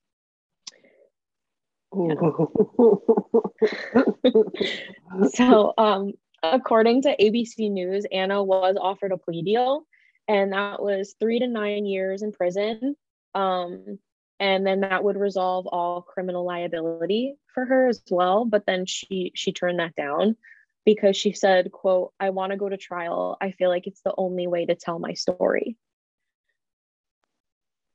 so, 5.34 5.74
um, 5.76 6.14
according 6.42 7.02
to 7.02 7.14
ABC 7.16 7.70
News, 7.70 8.06
Anna 8.10 8.42
was 8.42 8.76
offered 8.80 9.12
a 9.12 9.18
plea 9.18 9.42
deal, 9.42 9.84
and 10.26 10.54
that 10.54 10.82
was 10.82 11.14
three 11.20 11.40
to 11.40 11.46
nine 11.46 11.84
years 11.84 12.22
in 12.22 12.32
prison. 12.32 12.96
Um, 13.34 13.98
and 14.40 14.66
then 14.66 14.80
that 14.80 15.04
would 15.04 15.16
resolve 15.16 15.66
all 15.66 16.02
criminal 16.02 16.44
liability 16.44 17.36
for 17.52 17.66
her 17.66 17.86
as 17.86 18.02
well. 18.10 18.46
But 18.46 18.64
then 18.66 18.86
she 18.86 19.30
she 19.34 19.52
turned 19.52 19.78
that 19.78 19.94
down 19.94 20.36
because 20.84 21.16
she 21.16 21.32
said, 21.32 21.72
quote, 21.72 22.12
I 22.20 22.30
want 22.30 22.52
to 22.52 22.58
go 22.58 22.68
to 22.68 22.76
trial. 22.76 23.36
I 23.40 23.52
feel 23.52 23.70
like 23.70 23.86
it's 23.86 24.02
the 24.02 24.14
only 24.16 24.46
way 24.46 24.66
to 24.66 24.74
tell 24.74 24.98
my 24.98 25.14
story. 25.14 25.76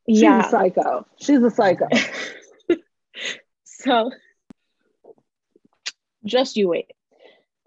She's 0.08 0.22
yeah. 0.22 0.48
a 0.48 0.50
psycho. 0.50 1.06
She's 1.18 1.42
a 1.42 1.52
psycho. 1.52 1.88
so 3.64 4.12
just 6.26 6.58
you 6.58 6.70
wait. 6.70 6.92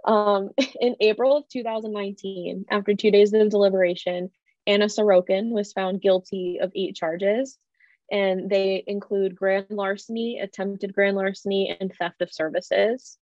Um, 0.05 0.51
in 0.81 0.97
April 1.01 1.37
of 1.37 1.49
2019, 1.49 2.67
after 2.71 2.95
two 2.95 3.13
days 3.13 3.33
of 3.33 3.49
deliberation, 3.49 4.31
Anna 4.67 4.87
Sorokin 4.87 5.51
was 5.51 5.73
found 5.73 6.01
guilty 6.01 6.59
of 6.61 6.73
eight 6.75 6.97
charges, 6.97 7.59
and 8.11 8.51
they 8.51 8.83
include 8.87 9.37
grand 9.37 9.67
larceny, 9.71 10.41
attempted 10.41 10.93
grand 10.93 11.17
larceny, 11.17 11.77
and 11.81 11.93
theft 11.95 12.23
of 12.23 12.33
services 12.33 13.19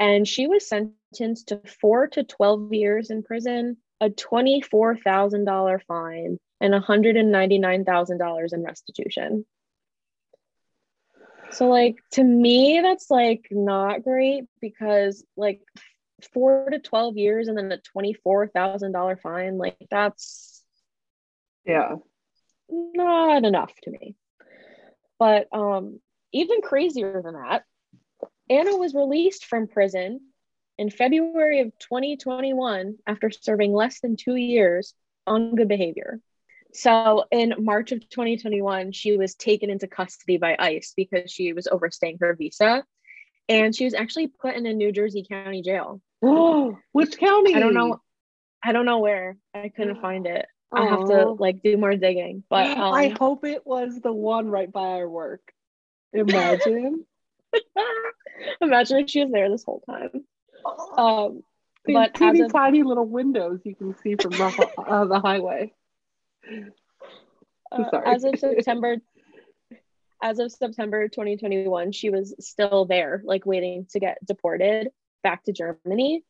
and 0.00 0.26
she 0.26 0.46
was 0.46 0.66
sentenced 0.66 0.96
to 1.14 1.60
four 1.80 2.08
to 2.08 2.24
12 2.24 2.72
years 2.72 3.10
in 3.10 3.22
prison, 3.22 3.76
a 4.00 4.10
$24,000 4.10 5.82
fine, 5.86 6.38
and 6.60 6.74
$199,000 6.74 8.52
in 8.52 8.62
restitution. 8.62 9.46
So, 11.52 11.68
like, 11.68 11.96
to 12.12 12.22
me, 12.22 12.80
that's 12.80 13.10
like 13.10 13.46
not 13.50 14.04
great 14.04 14.44
because, 14.60 15.24
like, 15.36 15.60
four 16.32 16.68
to 16.70 16.78
12 16.78 17.16
years 17.16 17.48
and 17.48 17.58
then 17.58 17.72
a 17.72 17.78
$24,000 17.96 19.20
fine, 19.20 19.58
like, 19.58 19.76
that's, 19.90 20.62
yeah, 21.64 21.96
not 22.68 23.44
enough 23.44 23.72
to 23.82 23.90
me. 23.90 24.14
But, 25.18 25.48
um, 25.52 26.00
even 26.32 26.62
crazier 26.62 27.20
than 27.22 27.34
that, 27.34 27.64
Anna 28.48 28.76
was 28.76 28.94
released 28.94 29.44
from 29.44 29.66
prison 29.66 30.20
in 30.80 30.88
February 30.88 31.60
of 31.60 31.78
2021 31.78 32.96
after 33.06 33.30
serving 33.30 33.74
less 33.74 34.00
than 34.00 34.16
two 34.16 34.34
years 34.34 34.94
on 35.26 35.54
good 35.54 35.68
behavior. 35.68 36.20
So 36.72 37.24
in 37.30 37.54
March 37.58 37.92
of 37.92 38.00
2021, 38.08 38.92
she 38.92 39.18
was 39.18 39.34
taken 39.34 39.68
into 39.68 39.86
custody 39.86 40.38
by 40.38 40.56
ICE 40.58 40.94
because 40.96 41.30
she 41.30 41.52
was 41.52 41.66
overstaying 41.66 42.16
her 42.22 42.34
visa. 42.34 42.82
And 43.46 43.76
she 43.76 43.84
was 43.84 43.92
actually 43.92 44.28
put 44.28 44.54
in 44.54 44.64
a 44.64 44.72
New 44.72 44.90
Jersey 44.90 45.26
County 45.28 45.60
jail. 45.60 46.00
Oh, 46.22 46.78
which 46.92 47.18
county? 47.18 47.54
I 47.54 47.60
don't 47.60 47.74
know. 47.74 48.00
I 48.62 48.72
don't 48.72 48.86
know 48.86 49.00
where. 49.00 49.36
I 49.52 49.68
couldn't 49.68 50.00
find 50.00 50.26
it. 50.26 50.46
I 50.72 50.86
have 50.86 51.08
to 51.08 51.32
like 51.32 51.62
do 51.62 51.76
more 51.76 51.94
digging. 51.94 52.42
But 52.48 52.70
um, 52.78 52.94
I 52.94 53.08
hope 53.08 53.44
it 53.44 53.66
was 53.66 54.00
the 54.00 54.12
one 54.12 54.48
right 54.48 54.72
by 54.72 54.92
our 54.92 55.08
work. 55.08 55.42
Imagine. 56.14 57.04
imagine 58.62 58.98
if 59.00 59.10
she 59.10 59.24
was 59.24 59.30
there 59.30 59.50
this 59.50 59.64
whole 59.64 59.82
time. 59.86 60.19
Um, 61.00 61.42
These 61.86 61.94
but 61.94 62.14
teeny 62.14 62.40
of- 62.42 62.52
tiny 62.52 62.82
little 62.82 63.06
windows 63.06 63.60
you 63.64 63.74
can 63.74 63.96
see 64.02 64.14
from 64.16 64.32
the, 64.32 64.68
uh, 64.78 65.04
the 65.06 65.20
highway. 65.20 65.72
Uh, 67.72 68.00
as 68.04 68.24
of 68.24 68.38
September 68.38 68.96
as 70.22 70.38
of 70.38 70.50
September 70.52 71.08
2021 71.08 71.92
she 71.92 72.10
was 72.10 72.34
still 72.40 72.84
there 72.84 73.22
like 73.24 73.46
waiting 73.46 73.86
to 73.90 74.00
get 74.00 74.18
deported 74.26 74.90
back 75.22 75.44
to 75.44 75.52
Germany. 75.52 76.24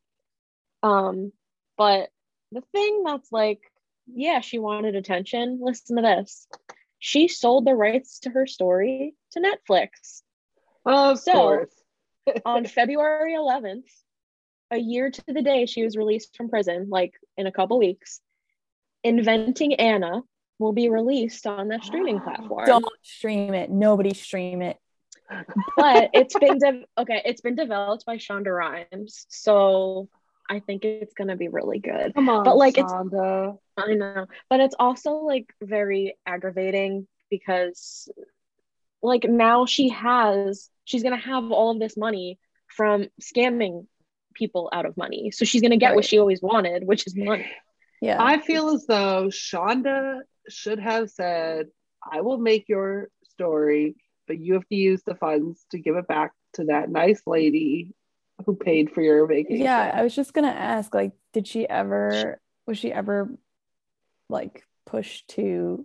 Um 0.82 1.32
but 1.78 2.10
the 2.52 2.60
thing 2.72 3.02
that's 3.04 3.32
like 3.32 3.60
yeah 4.06 4.40
she 4.40 4.58
wanted 4.58 4.94
attention. 4.96 5.58
Listen 5.62 5.96
to 5.96 6.02
this. 6.02 6.46
She 6.98 7.28
sold 7.28 7.64
the 7.66 7.74
rights 7.74 8.20
to 8.20 8.30
her 8.30 8.46
story 8.46 9.14
to 9.32 9.40
Netflix. 9.40 10.22
Of 10.84 11.18
So- 11.20 11.32
course. 11.32 11.74
on 12.44 12.66
February 12.78 13.34
11th 13.34 13.90
a 14.70 14.78
year 14.78 15.10
to 15.10 15.22
the 15.26 15.42
day 15.42 15.66
she 15.66 15.82
was 15.84 15.96
released 15.96 16.36
from 16.36 16.48
prison 16.48 16.88
like 16.90 17.12
in 17.36 17.46
a 17.46 17.52
couple 17.52 17.78
weeks 17.78 18.20
Inventing 19.02 19.74
Anna 19.74 20.22
will 20.58 20.72
be 20.74 20.90
released 20.90 21.46
on 21.46 21.68
the 21.68 21.80
streaming 21.82 22.20
platform 22.26 22.66
Don't 22.66 22.84
stream 23.02 23.54
it. 23.54 23.70
Nobody 23.70 24.12
stream 24.14 24.60
it. 24.62 24.76
but 25.76 26.10
it's 26.14 26.38
been 26.38 26.58
de- 26.58 26.84
okay 26.98 27.22
it's 27.24 27.40
been 27.40 27.54
developed 27.54 28.04
by 28.04 28.16
shonda 28.16 28.54
rhimes 28.54 29.26
so 29.28 30.08
i 30.48 30.58
think 30.58 30.84
it's 30.84 31.14
gonna 31.14 31.36
be 31.36 31.46
really 31.48 31.78
good 31.78 32.12
Come 32.14 32.28
on, 32.28 32.42
but, 32.44 32.56
like, 32.56 32.76
it's- 32.78 32.90
Shonda. 32.92 33.56
i 33.76 33.94
know 33.94 34.26
but 34.48 34.58
it's 34.60 34.74
also 34.78 35.12
like 35.18 35.46
very 35.62 36.16
aggravating 36.26 37.06
because 37.30 38.08
like 39.02 39.24
now 39.24 39.66
she 39.66 39.90
has 39.90 40.68
she's 40.84 41.02
gonna 41.04 41.16
have 41.16 41.52
all 41.52 41.70
of 41.70 41.78
this 41.78 41.96
money 41.96 42.38
from 42.66 43.06
scamming 43.22 43.86
people 44.34 44.68
out 44.72 44.86
of 44.86 44.96
money 44.96 45.30
so 45.30 45.44
she's 45.44 45.62
gonna 45.62 45.76
get 45.76 45.94
what 45.94 46.04
she 46.04 46.18
always 46.18 46.40
wanted 46.42 46.86
which 46.86 47.06
is 47.06 47.14
money 47.16 47.46
Yeah. 48.00 48.16
I 48.22 48.40
feel 48.40 48.70
as 48.70 48.86
though 48.86 49.28
Shonda 49.28 50.20
should 50.48 50.78
have 50.80 51.10
said, 51.10 51.66
I 52.02 52.22
will 52.22 52.38
make 52.38 52.66
your 52.68 53.08
story, 53.24 53.94
but 54.26 54.38
you 54.38 54.54
have 54.54 54.66
to 54.68 54.74
use 54.74 55.02
the 55.04 55.14
funds 55.14 55.66
to 55.72 55.78
give 55.78 55.96
it 55.96 56.08
back 56.08 56.32
to 56.54 56.64
that 56.64 56.88
nice 56.90 57.20
lady 57.26 57.92
who 58.46 58.56
paid 58.56 58.90
for 58.92 59.02
your 59.02 59.26
vacation. 59.26 59.62
yeah. 59.64 59.90
I 59.94 60.02
was 60.02 60.14
just 60.14 60.32
gonna 60.32 60.48
ask, 60.48 60.94
like, 60.94 61.12
did 61.34 61.46
she 61.46 61.68
ever 61.68 62.40
was 62.66 62.78
she 62.78 62.90
ever 62.90 63.28
like 64.30 64.64
pushed 64.86 65.28
to 65.36 65.84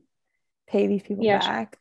pay 0.67 0.87
these 0.87 1.03
people 1.03 1.25
Yeah, 1.25 1.39
back? 1.39 1.77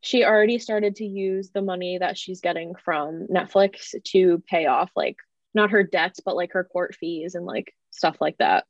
she 0.00 0.24
already 0.24 0.58
started 0.58 0.96
to 0.96 1.04
use 1.04 1.50
the 1.50 1.62
money 1.62 1.98
that 1.98 2.16
she's 2.16 2.40
getting 2.40 2.74
from 2.76 3.26
Netflix 3.28 3.94
to 4.12 4.42
pay 4.48 4.64
off 4.66 4.90
like 4.96 5.16
not 5.56 5.70
her 5.70 5.82
debts 5.82 6.20
but 6.24 6.36
like 6.36 6.52
her 6.52 6.62
court 6.62 6.94
fees 6.94 7.34
and 7.34 7.44
like 7.44 7.74
stuff 7.90 8.16
like 8.20 8.36
that. 8.38 8.64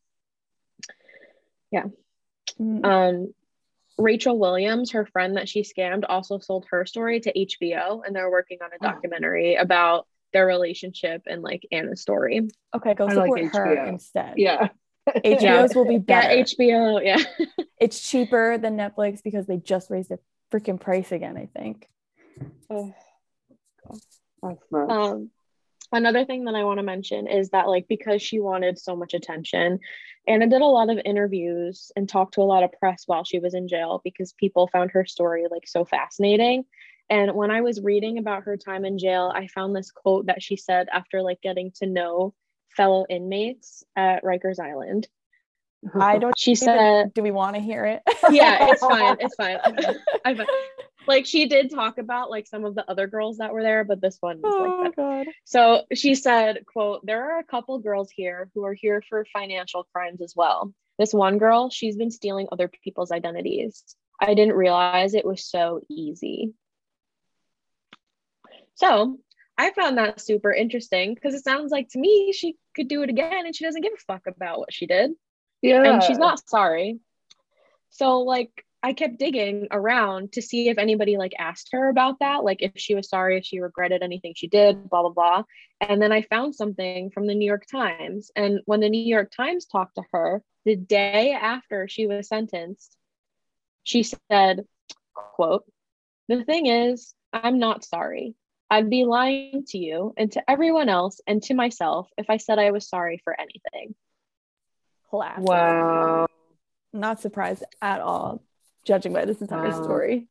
Mm, 2.59 2.85
Um 2.87 3.35
Rachel 3.99 4.39
Williams, 4.39 4.93
her 4.93 5.05
friend 5.07 5.37
that 5.37 5.49
she 5.49 5.63
scammed, 5.63 6.05
also 6.09 6.39
sold 6.39 6.67
her 6.71 6.85
story 6.87 7.19
to 7.21 7.33
HBO 7.33 8.03
and 8.07 8.15
they're 8.15 8.31
working 8.31 8.59
on 8.63 8.71
a 8.71 8.77
Oh. 8.77 8.93
documentary 8.93 9.55
about 9.57 10.07
their 10.33 10.47
relationship 10.47 11.23
and 11.27 11.43
like 11.43 11.67
Anna's 11.73 12.01
story. 12.03 12.49
okay, 12.75 12.95
go 12.95 13.09
I 13.09 13.13
like 13.15 13.27
support 13.33 13.53
her 13.55 13.75
instead. 13.87 14.35
Yeah. 14.37 14.69
HBO's 15.09 15.75
will 15.75 15.87
be 15.87 15.95
Yeah, 15.95 16.01
better. 16.01 16.35
HBO, 16.43 17.03
yeah. 17.05 17.23
it's 17.81 18.01
cheaper 18.09 18.59
than 18.59 18.77
Netflix 18.77 19.23
because 19.23 19.47
they 19.47 19.57
just 19.57 19.91
raised 19.91 20.11
the 20.11 20.19
freaking 20.53 20.81
price 20.81 21.11
again, 21.13 21.37
I 21.37 21.47
think. 21.47 21.89
That's 22.69 24.61
nuts. 24.71 24.91
Um, 24.91 25.31
another 25.97 26.25
thing 26.25 26.45
that 26.45 26.55
I 26.55 26.65
want 26.65 26.79
to 26.79 26.85
mention 26.85 27.27
is 27.27 27.51
that, 27.51 27.69
like, 27.69 27.87
because 27.89 28.23
she 28.23 28.39
wanted 28.39 28.79
so 28.79 28.95
much 28.95 29.15
attention, 29.15 29.81
Anna 30.29 30.47
did 30.49 30.63
a 30.63 30.67
lot 30.67 30.91
of 30.91 30.99
interviews 31.05 31.91
and 31.97 32.09
talked 32.09 32.35
to 32.35 32.41
a 32.41 32.45
lot 32.45 32.63
of 32.63 32.73
press 32.73 33.05
while 33.07 33.25
she 33.25 33.39
was 33.39 33.55
in 33.55 33.69
jail 33.69 34.01
because 34.05 34.33
people 34.33 34.69
found 34.69 34.91
her 34.93 35.05
story 35.05 35.45
like 35.51 35.67
so 35.67 35.85
fascinating. 35.85 36.65
And 37.09 37.35
when 37.35 37.51
I 37.51 37.61
was 37.61 37.81
reading 37.81 38.19
about 38.19 38.45
her 38.45 38.57
time 38.57 38.85
in 38.85 38.99
jail, 38.99 39.33
I 39.35 39.47
found 39.47 39.75
this 39.75 39.91
quote 39.93 40.27
that 40.27 40.43
she 40.43 40.57
said 40.57 40.89
after 40.93 41.23
like 41.23 41.41
getting 41.41 41.71
to 41.77 41.87
know 41.87 42.35
fellow 42.77 43.07
inmates 43.09 43.85
at 43.95 44.25
Rikers 44.25 44.59
Island. 44.59 45.09
I 45.95 46.19
don't 46.19 46.37
She 46.37 46.57
said, 46.57 47.15
do 47.15 47.23
we 47.23 47.31
want 47.31 47.55
to 47.55 47.63
hear 47.63 47.85
it? 47.85 48.03
yeah, 48.31 48.71
it's 48.71 48.81
fine. 48.87 49.17
It's 49.21 49.35
fine. 49.37 49.59
Like 51.07 51.27
she 51.27 51.47
did 51.47 51.71
talk 51.71 51.99
about 51.99 52.31
like 52.31 52.47
some 52.47 52.65
of 52.65 52.75
the 52.75 52.89
other 52.91 53.07
girls 53.07 53.39
that 53.39 53.53
were 53.53 53.63
there, 53.63 53.85
but 53.85 54.01
this 54.01 54.17
one 54.21 54.41
was 54.41 54.55
like 54.55 54.71
oh 54.71 54.83
better. 54.85 55.25
god. 55.25 55.35
So 55.45 55.83
she 55.95 56.15
said, 56.15 56.65
quote, 56.67 57.05
there 57.05 57.33
are 57.33 57.39
a 57.39 57.45
couple 57.45 57.79
girls 57.79 58.11
here 58.11 58.51
who 58.55 58.65
are 58.65 58.75
here 58.75 59.03
for 59.09 59.25
financial 59.33 59.85
crimes 59.85 60.21
as 60.21 60.35
well. 60.37 60.73
This 60.99 61.13
one 61.13 61.39
girl, 61.39 61.71
she's 61.71 61.97
been 61.97 62.11
stealing 62.11 62.49
other 62.51 62.69
people's 62.69 63.13
identities. 63.13 63.83
I 64.21 64.35
didn't 64.35 64.55
realize 64.55 65.15
it 65.15 65.27
was 65.27 65.45
so 65.45 65.83
easy. 65.91 66.55
So 68.75 69.19
I 69.59 69.71
found 69.71 69.99
that 69.99 70.21
super 70.21 70.53
interesting 70.53 71.15
because 71.15 71.35
it 71.35 71.45
sounds 71.45 71.71
like 71.73 71.89
to 71.91 71.99
me 71.99 72.33
she 72.33 72.57
could 72.75 72.89
do 72.89 73.03
it 73.03 73.11
again 73.11 73.47
and 73.47 73.55
she 73.55 73.65
doesn't 73.65 73.81
give 73.81 73.93
a 73.95 74.13
fuck 74.13 74.27
about 74.27 74.59
what 74.59 74.73
she 74.73 74.87
did 74.87 75.13
yeah. 75.63 75.83
and 75.83 76.03
she's 76.03 76.19
not 76.19 76.47
sorry. 76.49 76.99
So 77.91 78.21
like 78.21 78.66
I 78.87 78.93
kept 78.93 79.19
digging 79.19 79.67
around 79.73 80.31
to 80.35 80.43
see 80.43 80.69
if 80.69 80.79
anybody 80.79 81.17
like 81.17 81.33
asked 81.41 81.71
her 81.73 81.89
about 81.89 82.21
that, 82.21 82.45
like 82.45 82.63
if 82.63 82.71
she 82.77 82.95
was 82.95 83.09
sorry, 83.09 83.37
if 83.37 83.45
she 83.45 83.59
regretted 83.59 84.01
anything 84.01 84.35
she 84.37 84.47
did, 84.47 84.89
blah 84.89 85.03
blah 85.03 85.11
blah. 85.11 85.43
And 85.81 86.01
then 86.01 86.13
I 86.13 86.23
found 86.23 86.55
something 86.55 87.11
from 87.11 87.27
the 87.27 87.35
New 87.35 87.47
York 87.47 87.67
Times. 87.67 88.31
And 88.37 88.61
when 88.65 88.79
the 88.79 88.89
New 88.89 89.05
York 89.05 89.33
Times 89.37 89.67
talked 89.67 89.97
to 89.97 90.05
her 90.13 90.41
the 90.65 90.77
day 90.77 91.33
after 91.33 91.89
she 91.89 92.07
was 92.07 92.29
sentenced, 92.29 92.97
she 93.83 94.05
said, 94.05 94.65
quote, 95.15 95.65
the 96.29 96.45
thing 96.45 96.67
is, 96.67 97.13
I'm 97.33 97.59
not 97.59 97.85
sorry. 97.85 98.37
I'd 98.71 98.89
be 98.89 99.05
lying 99.05 99.65
to 99.71 99.79
you 99.79 100.15
and 100.17 100.31
to 100.31 100.49
everyone 100.49 100.89
else 100.89 101.21
and 101.27 101.43
to 101.45 101.55
myself 101.55 102.09
if 102.17 102.31
I 102.31 102.37
said 102.37 102.61
I 102.61 102.71
was 102.71 102.89
sorry 102.89 103.21
for 103.25 103.35
anything. 103.37 103.97
Classic. 105.11 105.43
Wow. 105.43 106.29
Not 106.93 107.21
surprised 107.21 107.65
at 107.83 108.01
all, 108.01 108.45
judging 108.87 109.13
by 109.13 109.25
this 109.25 109.41
entire 109.41 109.71
Wow. 109.71 109.83
story. 109.83 110.29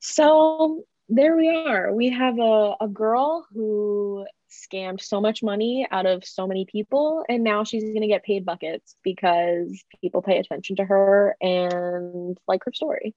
So 0.00 0.84
there 1.08 1.36
we 1.36 1.48
are. 1.48 1.92
We 1.92 2.10
have 2.10 2.38
a, 2.38 2.76
a 2.80 2.88
girl 2.88 3.46
who 3.52 4.26
scammed 4.50 5.00
so 5.00 5.20
much 5.20 5.42
money 5.42 5.86
out 5.90 6.06
of 6.06 6.24
so 6.24 6.46
many 6.46 6.64
people, 6.64 7.24
and 7.28 7.42
now 7.42 7.64
she's 7.64 7.82
going 7.82 8.02
to 8.02 8.06
get 8.06 8.22
paid 8.22 8.44
buckets 8.44 8.96
because 9.02 9.82
people 10.00 10.22
pay 10.22 10.38
attention 10.38 10.76
to 10.76 10.84
her 10.84 11.36
and 11.40 12.38
like 12.46 12.62
her 12.64 12.72
story. 12.72 13.14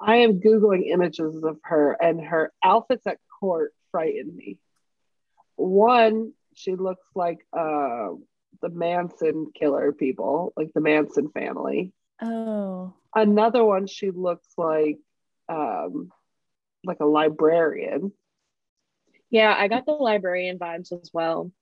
I 0.00 0.16
am 0.16 0.40
Googling 0.40 0.86
images 0.88 1.42
of 1.42 1.58
her, 1.64 1.92
and 2.00 2.20
her 2.20 2.52
outfits 2.64 3.06
at 3.06 3.18
court 3.40 3.72
frighten 3.90 4.34
me. 4.36 4.58
One, 5.56 6.32
she 6.54 6.76
looks 6.76 7.06
like 7.14 7.38
uh, 7.52 8.10
the 8.62 8.68
Manson 8.70 9.50
killer 9.58 9.92
people, 9.92 10.52
like 10.56 10.72
the 10.74 10.80
Manson 10.80 11.30
family. 11.30 11.92
Oh. 12.22 12.94
Another 13.14 13.64
one, 13.64 13.86
she 13.86 14.10
looks 14.10 14.48
like 14.56 14.98
um, 15.48 16.10
like 16.84 17.00
a 17.00 17.06
librarian. 17.06 18.12
Yeah, 19.30 19.54
I 19.56 19.68
got 19.68 19.86
the 19.86 19.92
librarian 19.92 20.58
vibes 20.58 20.92
as 20.92 21.10
well. 21.12 21.52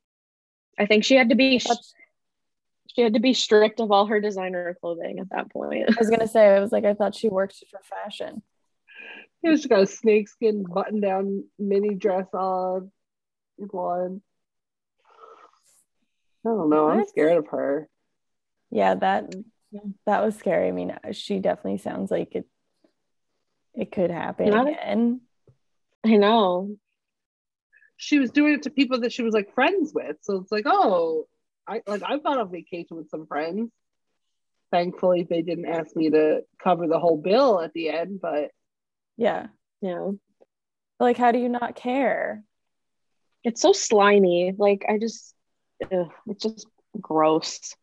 I 0.78 0.86
think 0.86 1.04
she 1.04 1.14
had 1.14 1.30
to 1.30 1.34
be 1.34 1.58
That's- 1.58 1.94
she 2.88 3.02
had 3.02 3.14
to 3.14 3.20
be 3.20 3.34
strict 3.34 3.80
of 3.80 3.90
all 3.92 4.06
her 4.06 4.20
designer 4.20 4.74
clothing 4.80 5.18
at 5.18 5.28
that 5.30 5.50
point. 5.52 5.84
I 5.90 5.94
was 5.98 6.08
gonna 6.08 6.28
say, 6.28 6.46
I 6.48 6.60
was 6.60 6.72
like, 6.72 6.84
I 6.84 6.94
thought 6.94 7.14
she 7.14 7.28
worked 7.28 7.62
for 7.70 7.80
fashion. 7.82 8.42
You 9.42 9.50
know, 9.50 9.56
she 9.56 9.68
got 9.68 9.82
a 9.82 9.86
snakeskin 9.86 10.62
button 10.62 11.00
down 11.00 11.44
mini 11.58 11.94
dress 11.94 12.26
on. 12.32 12.90
One. 13.58 14.22
I 16.44 16.48
don't 16.48 16.70
know. 16.70 16.88
I'm 16.88 17.06
scared 17.06 17.38
of 17.38 17.48
her. 17.48 17.88
Yeah, 18.70 18.94
that 18.94 19.34
that 20.06 20.24
was 20.24 20.36
scary. 20.36 20.68
I 20.68 20.72
mean, 20.72 20.96
she 21.12 21.38
definitely 21.38 21.78
sounds 21.78 22.10
like 22.10 22.34
it 22.34 22.46
it 23.74 23.92
could 23.92 24.10
happen 24.10 24.48
Not 24.50 24.68
again. 24.68 25.20
I 26.04 26.16
know. 26.16 26.76
she 27.96 28.18
was 28.18 28.30
doing 28.30 28.54
it 28.54 28.62
to 28.62 28.70
people 28.70 29.00
that 29.00 29.12
she 29.12 29.22
was 29.22 29.34
like 29.34 29.54
friends 29.54 29.92
with. 29.94 30.16
So 30.22 30.36
it's 30.40 30.52
like, 30.52 30.64
oh, 30.66 31.26
I 31.66 31.82
like 31.86 32.02
I've 32.04 32.22
gone 32.24 32.38
on 32.38 32.50
vacation 32.50 32.96
with 32.96 33.10
some 33.10 33.26
friends. 33.26 33.70
Thankfully, 34.72 35.26
they 35.28 35.42
didn't 35.42 35.66
ask 35.66 35.94
me 35.94 36.10
to 36.10 36.40
cover 36.62 36.86
the 36.86 36.98
whole 36.98 37.16
bill 37.18 37.60
at 37.60 37.72
the 37.72 37.88
end, 37.90 38.20
but 38.20 38.50
Yeah. 39.16 39.48
Yeah. 39.80 40.10
Like, 40.98 41.18
how 41.18 41.30
do 41.32 41.38
you 41.38 41.48
not 41.50 41.76
care? 41.76 42.42
It's 43.44 43.60
so 43.60 43.72
slimy. 43.72 44.54
Like 44.56 44.84
I 44.88 44.98
just 44.98 45.34
ugh, 45.92 46.10
it's 46.26 46.42
just 46.42 46.66
gross. 47.00 47.74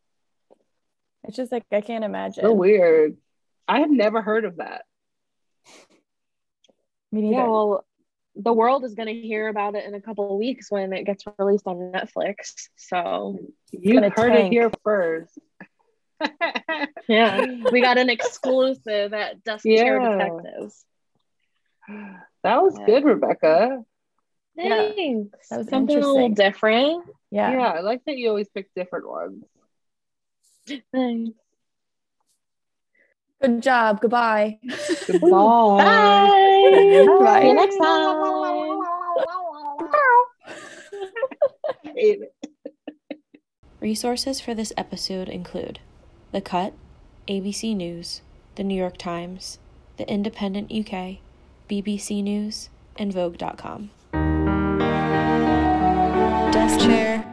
It's 1.24 1.36
just 1.36 1.50
like 1.52 1.64
I 1.72 1.80
can't 1.80 2.04
imagine. 2.04 2.44
so 2.44 2.52
weird. 2.52 3.16
I 3.66 3.80
have 3.80 3.90
never 3.90 4.20
heard 4.22 4.44
of 4.44 4.56
that. 4.56 4.82
Me 7.12 7.22
neither. 7.22 7.36
Yeah, 7.42 7.48
well, 7.48 7.84
the 8.36 8.52
world 8.52 8.84
is 8.84 8.94
going 8.94 9.06
to 9.06 9.14
hear 9.14 9.48
about 9.48 9.74
it 9.76 9.84
in 9.84 9.94
a 9.94 10.00
couple 10.00 10.30
of 10.30 10.36
weeks 10.38 10.70
when 10.70 10.92
it 10.92 11.04
gets 11.04 11.24
released 11.38 11.66
on 11.66 11.76
Netflix. 11.92 12.68
So, 12.76 13.38
You 13.70 13.94
gonna 13.94 14.10
heard 14.14 14.34
it 14.34 14.50
here 14.52 14.70
first. 14.82 15.38
yeah, 17.08 17.44
we 17.70 17.80
got 17.80 17.98
an 17.98 18.10
exclusive 18.10 19.12
at 19.14 19.44
Desk 19.44 19.64
Chair 19.64 20.00
Detectives. 20.00 20.84
That 22.42 22.62
was 22.62 22.76
Yeah. 22.78 22.86
good, 22.86 23.04
Rebecca. 23.04 23.84
Yeah, 24.56 24.92
Thanks. 24.94 25.48
that 25.48 25.58
was 25.58 25.68
Something 25.68 25.96
a 25.96 26.00
little 26.06 26.28
different. 26.30 27.04
yeah. 27.30 27.52
Yeah. 27.52 27.68
I 27.70 27.80
like 27.80 28.04
that 28.06 28.16
you 28.16 28.28
always 28.28 28.48
pick 28.48 28.68
different 28.74 29.08
ones. 29.08 29.44
Thanks. 30.66 31.30
Good 33.42 33.62
job. 33.62 34.00
Goodbye. 34.00 34.58
Goodbye. 35.06 35.28
Bye. 35.30 37.06
Bye. 37.20 37.40
See 37.42 37.48
you 37.48 37.54
next 37.54 37.76
time. 37.78 38.80
Resources 43.80 44.40
for 44.40 44.54
this 44.54 44.72
episode 44.78 45.28
include 45.28 45.80
The 46.32 46.40
Cut, 46.40 46.72
ABC 47.28 47.76
News, 47.76 48.22
The 48.54 48.64
New 48.64 48.76
York 48.76 48.96
Times, 48.96 49.58
The 49.98 50.08
Independent 50.10 50.72
UK, 50.72 51.18
BBC 51.68 52.22
News, 52.22 52.70
and 52.96 53.12
Vogue.com. 53.12 53.90
Desk 56.52 56.80
Chair 56.80 57.23